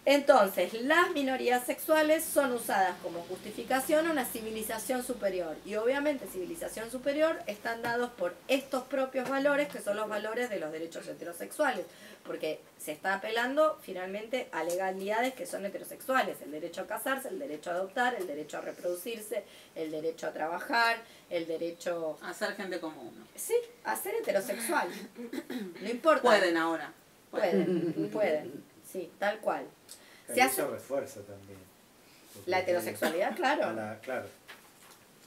Entonces, 0.05 0.75
las 0.83 1.13
minorías 1.13 1.65
sexuales 1.65 2.25
son 2.25 2.53
usadas 2.53 2.97
como 3.05 3.21
justificación 3.21 4.09
a 4.09 4.11
una 4.11 4.25
civilización 4.25 5.05
superior. 5.05 5.57
Y 5.65 5.77
obviamente 5.77 6.27
civilización 6.27 6.91
superior 6.91 7.39
están 7.47 7.83
dados 7.83 8.11
por 8.11 8.35
estos 8.49 8.83
propios 8.85 9.29
valores 9.29 9.69
que 9.69 9.81
son 9.81 9.97
los 9.97 10.09
valores 10.09 10.51
de 10.51 10.59
los 10.59 10.73
derechos 10.73 11.07
heterosexuales. 11.07 11.87
Porque 12.25 12.61
se 12.79 12.91
está 12.91 13.15
apelando 13.15 13.79
finalmente 13.81 14.49
a 14.51 14.65
legalidades 14.65 15.35
que 15.35 15.47
son 15.47 15.65
heterosexuales. 15.65 16.43
El 16.43 16.51
derecho 16.51 16.81
a 16.81 16.87
casarse, 16.89 17.29
el 17.29 17.39
derecho 17.39 17.71
a 17.71 17.75
adoptar, 17.75 18.17
el 18.17 18.27
derecho 18.27 18.59
a 18.59 18.61
reproducirse, 18.61 19.45
el 19.77 19.93
derecho 19.93 20.27
a 20.27 20.33
trabajar, 20.33 20.97
el 21.31 21.47
derecho... 21.47 22.19
A 22.23 22.35
ser 22.35 22.57
gente 22.57 22.81
como 22.81 23.03
uno. 23.03 23.25
Sí, 23.37 23.55
a 23.85 23.95
ser 23.95 24.17
heterosexual. 24.17 24.89
No 25.81 25.89
importa. 25.89 26.23
Pueden 26.23 26.57
ahora. 26.57 26.93
Pueden, 27.31 28.11
pueden, 28.13 28.63
sí, 28.93 29.11
tal 29.19 29.39
cual. 29.41 29.67
Se 30.27 30.37
y 30.37 30.41
hace 30.41 30.61
Eso 30.63 30.71
refuerza 30.71 31.21
también. 31.23 31.59
La 32.47 32.61
heterosexualidad, 32.61 33.35
claro, 33.37 33.73
la- 33.73 33.99
claro, 34.01 34.29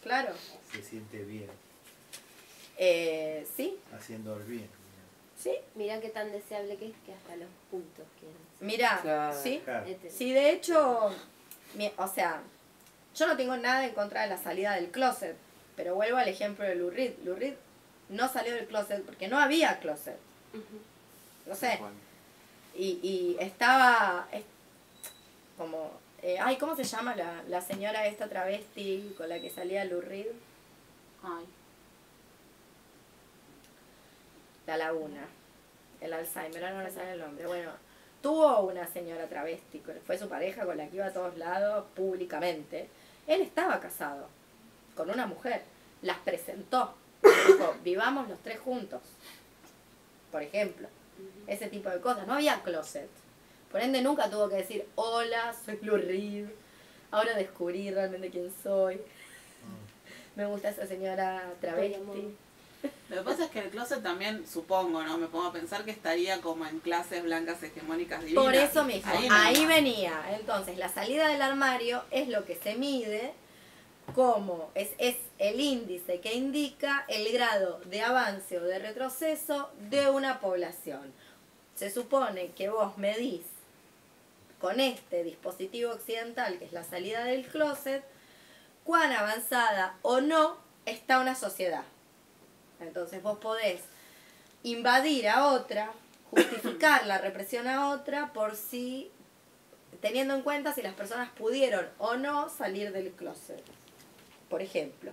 claro. 0.04 0.34
se 0.72 0.82
siente 0.84 1.24
bien 1.24 1.50
Eh, 2.78 3.46
sí, 3.56 3.78
haciendo 3.98 4.36
el 4.38 4.44
bien. 4.44 4.70
sí. 5.42 5.54
Mirá 5.76 6.00
qué 6.02 6.10
tan 6.10 6.32
deseable 6.32 6.76
que 6.78 6.88
es 6.90 6.94
que 7.06 7.14
hasta 7.14 7.36
los 7.38 7.48
puntos 7.72 8.06
quieren. 8.20 8.38
Mira, 8.60 9.00
Claro. 9.02 9.38
sí. 9.42 9.62
Claro. 9.64 9.86
Hetero. 9.86 10.14
Sí, 10.14 10.34
de 10.34 10.52
hecho, 10.52 11.10
mi- 11.76 11.92
o 11.98 12.08
sea, 12.08 12.42
yo 13.16 13.28
no 13.28 13.38
tengo 13.38 13.56
nada 13.58 13.86
en 13.86 13.94
contra 13.94 14.24
de 14.24 14.28
la 14.30 14.38
salida 14.38 14.74
del 14.76 14.92
closet, 14.92 15.36
pero 15.76 15.96
vuelvo 15.96 16.18
al 16.18 16.28
ejemplo 16.28 16.66
de. 16.66 16.76
Lou 16.76 16.90
Reed 16.90 17.54
no 18.10 18.28
salió 18.32 18.54
del 18.56 18.68
closet 18.68 19.04
porque 19.06 19.28
no 19.28 19.40
había 19.40 19.80
closet. 19.80 20.18
No 21.46 21.54
sé, 21.56 21.78
Bueno, 21.80 21.96
y, 22.76 23.00
y 23.04 23.38
estaba 23.40 24.28
es- 24.32 24.44
como, 25.58 25.92
eh, 26.22 26.38
ay, 26.40 26.58
¿cómo 26.58 26.76
se 26.76 26.84
llama 26.84 27.16
la, 27.16 27.44
la 27.48 27.62
señora 27.62 28.08
esta 28.08 28.28
travesti 28.28 29.14
con 29.18 29.30
la 29.30 29.40
que 29.40 29.50
salía 29.50 29.86
Lou 29.86 30.02
Reed? 30.02 30.28
Ay. 31.24 31.46
La 34.68 34.78
Laguna, 34.78 35.26
el 36.02 36.14
Alzheimer, 36.14 36.64
ahora 36.64 36.78
no 36.78 36.84
le 36.84 36.92
sale 36.92 37.12
el 37.14 37.20
nombre. 37.20 37.46
Bueno, 37.46 37.72
tuvo 38.22 38.62
una 38.62 38.88
señora 38.88 39.28
travesti, 39.28 39.82
fue 40.06 40.18
su 40.18 40.28
pareja 40.28 40.66
con 40.66 40.78
la 40.78 40.88
que 40.88 40.96
iba 40.96 41.06
a 41.06 41.14
todos 41.14 41.38
lados 41.38 41.86
públicamente. 41.96 42.90
Él 43.28 43.42
estaba 43.42 43.80
casado 43.80 44.28
con 44.96 45.10
una 45.10 45.28
mujer, 45.28 45.62
las 46.02 46.18
presentó, 46.20 46.96
dijo, 47.22 47.76
vivamos 47.84 48.28
los 48.28 48.40
tres 48.40 48.60
juntos, 48.60 49.02
por 50.32 50.42
ejemplo. 50.42 50.88
Ese 51.48 51.68
tipo 51.68 51.90
de 51.90 52.00
cosas. 52.00 52.28
No 52.28 52.34
había 52.34 52.62
closet. 52.62 53.10
Por 53.72 53.82
ende, 53.82 54.02
nunca 54.02 54.30
tuvo 54.30 54.50
que 54.50 54.56
decir, 54.56 54.88
hola, 54.96 55.54
soy 55.66 55.80
Lou 55.82 55.98
Reed. 55.98 56.48
Ahora 57.12 57.36
descubrí 57.36 57.92
realmente 57.92 58.30
quién 58.30 58.52
soy. 58.64 59.00
Me 60.36 60.46
gusta 60.46 60.70
esa 60.70 60.86
señora 60.88 61.54
travesti. 61.62 62.36
Lo 63.10 63.18
que 63.18 63.22
pasa 63.24 63.46
es 63.46 63.52
que 63.52 63.60
el 63.60 63.70
closet 63.70 64.04
también, 64.04 64.46
supongo, 64.48 65.04
¿no? 65.04 65.18
Me 65.18 65.28
pongo 65.28 65.46
a 65.46 65.54
pensar 65.54 65.84
que 65.86 65.92
estaría 65.92 66.42
como 66.42 66.66
en 66.66 66.80
clases 66.80 67.24
blancas 67.24 67.62
hegemónicas 67.64 68.22
divinas. 68.22 68.44
Por 68.44 68.56
eso 68.56 68.84
mismo, 68.84 69.12
Ahí 69.12 69.28
ahí, 69.32 69.66
venía. 69.66 70.24
Entonces, 70.40 70.78
la 70.78 70.90
salida 70.90 71.28
del 71.30 71.42
armario 71.42 72.04
es 72.12 72.28
lo 72.28 72.46
que 72.46 72.56
se 72.56 72.76
mide 72.76 73.34
como 74.14 74.70
es, 74.76 74.92
es 74.98 75.18
el 75.40 75.60
índice 75.60 76.20
que 76.20 76.34
indica 76.34 77.06
el 77.08 77.32
grado 77.34 77.80
de 77.86 78.02
avance 78.02 78.58
o 78.60 78.64
de 78.64 78.80
retroceso 78.80 79.72
de 79.90 80.10
una 80.10 80.40
población. 80.40 81.12
Se 81.76 81.90
supone 81.90 82.52
que 82.52 82.70
vos 82.70 82.98
medís 82.98 83.42
con 84.60 84.80
este 84.80 85.24
dispositivo 85.24 85.92
occidental, 85.92 86.58
que 86.58 86.66
es 86.66 86.74
la 86.74 86.84
salida 86.84 87.24
del 87.24 87.46
closet, 87.48 88.04
cuán 88.84 89.12
avanzada 89.12 89.98
o 90.02 90.22
no 90.22 90.58
está 90.86 91.20
una 91.20 91.36
sociedad. 91.36 91.84
Entonces 92.80 93.22
vos 93.22 93.38
podés 93.40 93.82
invadir 94.64 95.28
a 95.28 95.48
otra, 95.48 95.92
justificar 96.30 97.06
la 97.06 97.18
represión 97.18 97.68
a 97.68 97.90
otra 97.90 98.34
por 98.34 98.56
si, 98.56 99.12
teniendo 100.02 100.36
en 100.36 100.42
cuenta 100.42 100.74
si 100.74 100.82
las 100.82 100.94
personas 100.94 101.30
pudieron 101.32 101.88
o 101.98 102.16
no 102.16 102.50
salir 102.50 102.92
del 102.92 103.12
closet. 103.12 103.64
Por 104.50 104.62
ejemplo. 104.62 105.12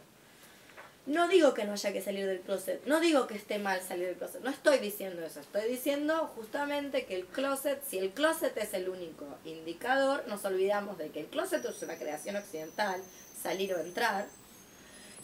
No 1.04 1.26
digo 1.26 1.52
que 1.52 1.64
no 1.64 1.72
haya 1.72 1.92
que 1.92 2.00
salir 2.00 2.26
del 2.28 2.40
closet, 2.42 2.84
no 2.86 3.00
digo 3.00 3.26
que 3.26 3.34
esté 3.34 3.58
mal 3.58 3.80
salir 3.82 4.06
del 4.06 4.16
closet, 4.16 4.40
no 4.42 4.50
estoy 4.50 4.78
diciendo 4.78 5.24
eso, 5.26 5.40
estoy 5.40 5.68
diciendo 5.68 6.30
justamente 6.36 7.06
que 7.06 7.16
el 7.16 7.26
closet, 7.26 7.82
si 7.84 7.98
el 7.98 8.10
closet 8.10 8.56
es 8.56 8.72
el 8.72 8.88
único 8.88 9.26
indicador, 9.44 10.22
nos 10.28 10.44
olvidamos 10.44 10.98
de 10.98 11.10
que 11.10 11.18
el 11.18 11.26
closet 11.26 11.64
es 11.64 11.82
una 11.82 11.96
creación 11.96 12.36
occidental, 12.36 13.02
salir 13.42 13.74
o 13.74 13.80
entrar, 13.80 14.26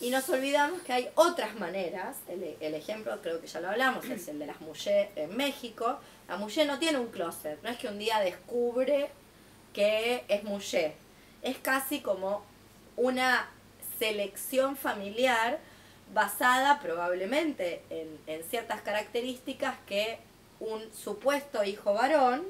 y 0.00 0.10
nos 0.10 0.28
olvidamos 0.28 0.82
que 0.82 0.92
hay 0.92 1.10
otras 1.14 1.54
maneras, 1.54 2.16
el, 2.26 2.56
el 2.58 2.74
ejemplo 2.74 3.16
creo 3.22 3.40
que 3.40 3.46
ya 3.46 3.60
lo 3.60 3.68
hablamos, 3.68 4.04
es 4.06 4.26
el 4.26 4.40
de 4.40 4.46
las 4.46 4.60
mujeres 4.60 5.10
en 5.14 5.36
México, 5.36 6.00
la 6.26 6.36
mujer 6.38 6.66
no 6.66 6.80
tiene 6.80 6.98
un 6.98 7.08
closet, 7.08 7.62
no 7.62 7.68
es 7.68 7.78
que 7.78 7.86
un 7.86 8.00
día 8.00 8.18
descubre 8.18 9.10
que 9.72 10.24
es 10.26 10.42
mujer, 10.42 10.94
es 11.42 11.56
casi 11.58 12.00
como 12.00 12.44
una 12.96 13.48
selección 13.98 14.76
familiar 14.76 15.58
basada 16.14 16.80
probablemente 16.80 17.82
en, 17.90 18.18
en 18.26 18.42
ciertas 18.44 18.80
características 18.80 19.76
que 19.86 20.18
un 20.60 20.92
supuesto 20.92 21.64
hijo 21.64 21.94
varón, 21.94 22.44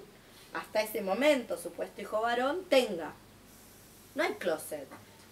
hasta 0.54 0.82
ese 0.82 1.02
momento 1.02 1.58
supuesto 1.58 2.00
hijo 2.00 2.20
varón, 2.20 2.64
tenga. 2.68 3.12
No 4.14 4.22
hay 4.22 4.34
closet. 4.34 4.88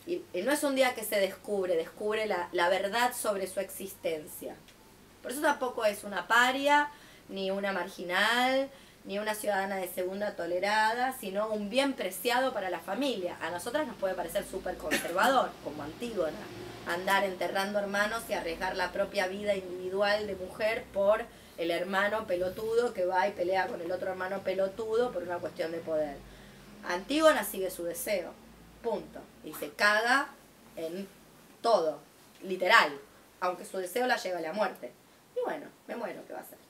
Y, 0.06 0.22
no 0.42 0.52
es 0.52 0.62
un 0.62 0.76
día 0.76 0.94
que 0.94 1.04
se 1.04 1.18
descubre, 1.18 1.74
descubre 1.76 2.26
la, 2.26 2.48
la 2.52 2.68
verdad 2.68 3.12
sobre 3.14 3.46
su 3.46 3.60
existencia. 3.60 4.54
Por 5.22 5.32
eso 5.32 5.40
tampoco 5.40 5.84
es 5.84 6.04
una 6.04 6.28
paria, 6.28 6.90
ni 7.28 7.50
una 7.50 7.72
marginal, 7.72 8.70
ni 9.06 9.20
una 9.20 9.34
ciudadana 9.34 9.76
de 9.76 9.88
segunda 9.88 10.34
tolerada, 10.34 11.14
sino 11.18 11.48
un 11.48 11.70
bien 11.70 11.92
preciado 11.92 12.52
para 12.52 12.70
la 12.70 12.80
familia. 12.80 13.36
A 13.40 13.50
nosotras 13.50 13.86
nos 13.86 13.96
puede 13.96 14.14
parecer 14.14 14.44
súper 14.44 14.76
conservador, 14.76 15.50
como 15.64 15.82
Antígona, 15.82 16.32
andar 16.86 17.24
enterrando 17.24 17.78
hermanos 17.78 18.24
y 18.28 18.32
arriesgar 18.32 18.76
la 18.76 18.92
propia 18.92 19.28
vida 19.28 19.54
individual 19.54 20.26
de 20.26 20.34
mujer 20.34 20.84
por 20.92 21.24
el 21.56 21.70
hermano 21.70 22.26
pelotudo 22.26 22.92
que 22.92 23.06
va 23.06 23.28
y 23.28 23.32
pelea 23.32 23.68
con 23.68 23.80
el 23.80 23.90
otro 23.90 24.10
hermano 24.10 24.42
pelotudo 24.42 25.12
por 25.12 25.22
una 25.22 25.38
cuestión 25.38 25.72
de 25.72 25.78
poder. 25.78 26.16
Antígona 26.88 27.44
sigue 27.44 27.70
su 27.70 27.84
deseo, 27.84 28.32
punto. 28.82 29.20
Y 29.44 29.54
se 29.54 29.70
caga 29.70 30.28
en 30.74 31.08
todo, 31.62 32.00
literal, 32.42 32.98
aunque 33.40 33.64
su 33.64 33.78
deseo 33.78 34.06
la 34.06 34.16
lleve 34.16 34.38
a 34.38 34.40
la 34.40 34.52
muerte. 34.52 34.92
Y 35.36 35.44
bueno, 35.44 35.66
me 35.86 35.96
muero, 35.96 36.22
¿qué 36.26 36.32
va 36.32 36.40
a 36.40 36.42
hacer? 36.42 36.65